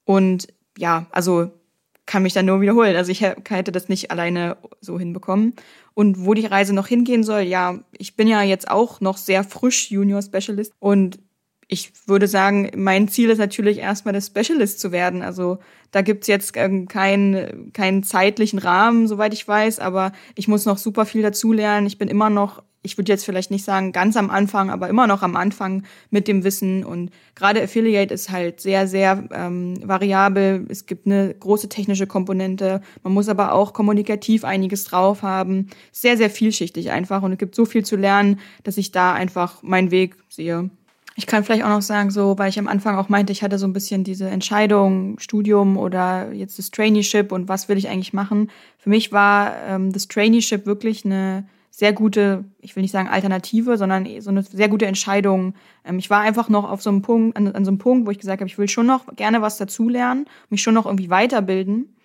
[0.06, 0.48] Und
[0.78, 1.50] ja, also
[2.06, 2.96] kann mich dann nur wiederholen.
[2.96, 5.56] Also ich hätte das nicht alleine so hinbekommen.
[5.96, 9.44] Und wo die Reise noch hingehen soll, ja, ich bin ja jetzt auch noch sehr
[9.44, 11.18] frisch Junior Specialist und
[11.72, 15.22] ich würde sagen, mein Ziel ist natürlich erstmal der Specialist zu werden.
[15.22, 15.60] Also
[15.92, 20.80] da gibt's jetzt ähm, keinen, keinen zeitlichen Rahmen, soweit ich weiß, aber ich muss noch
[20.80, 21.86] super viel dazulernen.
[21.86, 25.06] Ich bin immer noch, ich würde jetzt vielleicht nicht sagen ganz am Anfang, aber immer
[25.06, 26.84] noch am Anfang mit dem Wissen.
[26.84, 30.66] Und gerade Affiliate ist halt sehr, sehr ähm, variabel.
[30.70, 32.82] Es gibt eine große technische Komponente.
[33.04, 35.70] Man muss aber auch kommunikativ einiges drauf haben.
[35.92, 37.22] Sehr, sehr vielschichtig einfach.
[37.22, 40.72] Und es gibt so viel zu lernen, dass ich da einfach meinen Weg sehe.
[41.20, 43.58] Ich kann vielleicht auch noch sagen, so, weil ich am Anfang auch meinte, ich hatte
[43.58, 48.14] so ein bisschen diese Entscheidung, Studium oder jetzt das Traineeship und was will ich eigentlich
[48.14, 48.50] machen.
[48.78, 53.78] Für mich war ähm, das Traineeship wirklich eine sehr gute, ich will nicht sagen Alternative,
[53.78, 55.56] sondern so eine sehr gute Entscheidung.
[55.84, 58.12] Ähm, ich war einfach noch auf so einem Punkt, an, an so einem Punkt, wo
[58.12, 61.98] ich gesagt habe, ich will schon noch gerne was dazulernen, mich schon noch irgendwie weiterbilden.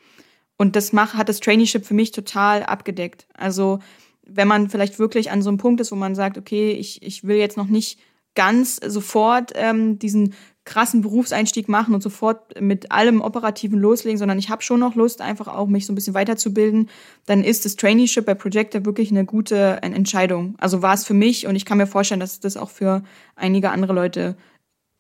[0.57, 3.29] Und das mach, hat das Traineeship für mich total abgedeckt.
[3.35, 3.79] Also
[4.27, 7.23] wenn man vielleicht wirklich an so einem Punkt ist, wo man sagt, okay, ich, ich
[7.23, 8.01] will jetzt noch nicht
[8.35, 14.49] ganz sofort ähm, diesen krassen Berufseinstieg machen und sofort mit allem Operativen loslegen, sondern ich
[14.49, 16.89] habe schon noch Lust, einfach auch mich so ein bisschen weiterzubilden,
[17.27, 20.55] dann ist das Traineeship bei Projector wirklich eine gute Entscheidung.
[20.59, 23.03] Also war es für mich und ich kann mir vorstellen, dass das auch für
[23.37, 24.37] einige andere Leute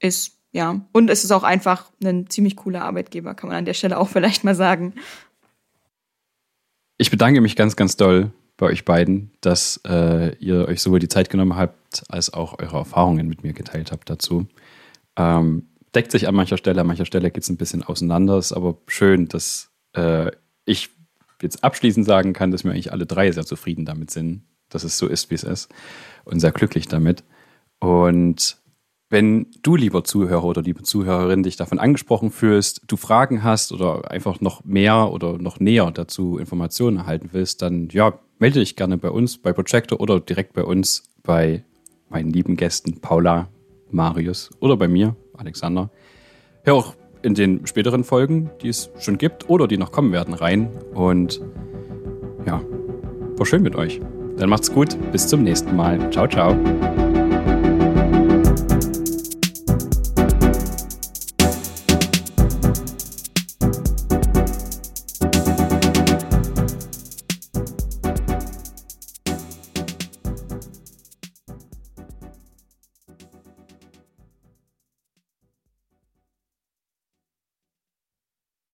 [0.00, 0.32] ist.
[0.52, 3.98] Ja, und es ist auch einfach ein ziemlich cooler Arbeitgeber, kann man an der Stelle
[3.98, 4.94] auch vielleicht mal sagen.
[6.98, 11.08] Ich bedanke mich ganz, ganz doll bei euch beiden, dass äh, ihr euch sowohl die
[11.08, 11.56] Zeit genommen
[12.08, 14.46] als auch eure Erfahrungen mit mir geteilt habt dazu.
[15.16, 18.52] Ähm, deckt sich an mancher Stelle, an mancher Stelle geht es ein bisschen auseinander, ist
[18.52, 20.30] aber schön, dass äh,
[20.64, 20.90] ich
[21.40, 24.98] jetzt abschließend sagen kann, dass wir eigentlich alle drei sehr zufrieden damit sind, dass es
[24.98, 25.72] so ist, wie es ist
[26.24, 27.22] und sehr glücklich damit.
[27.80, 28.56] Und
[29.10, 34.10] Wenn du, lieber Zuhörer oder liebe Zuhörerin, dich davon angesprochen fühlst, du Fragen hast oder
[34.10, 38.96] einfach noch mehr oder noch näher dazu Informationen erhalten willst, dann ja, melde dich gerne
[38.96, 41.62] bei uns, bei Projector oder direkt bei uns, bei
[42.08, 43.48] meinen lieben Gästen Paula,
[43.90, 45.90] Marius oder bei mir, Alexander.
[46.62, 50.34] Hör auch in den späteren Folgen, die es schon gibt oder die noch kommen werden,
[50.34, 50.68] rein.
[50.92, 51.40] Und
[52.46, 52.60] ja,
[53.36, 54.00] war schön mit euch.
[54.36, 54.96] Dann macht's gut.
[55.12, 56.10] Bis zum nächsten Mal.
[56.10, 56.54] Ciao, ciao.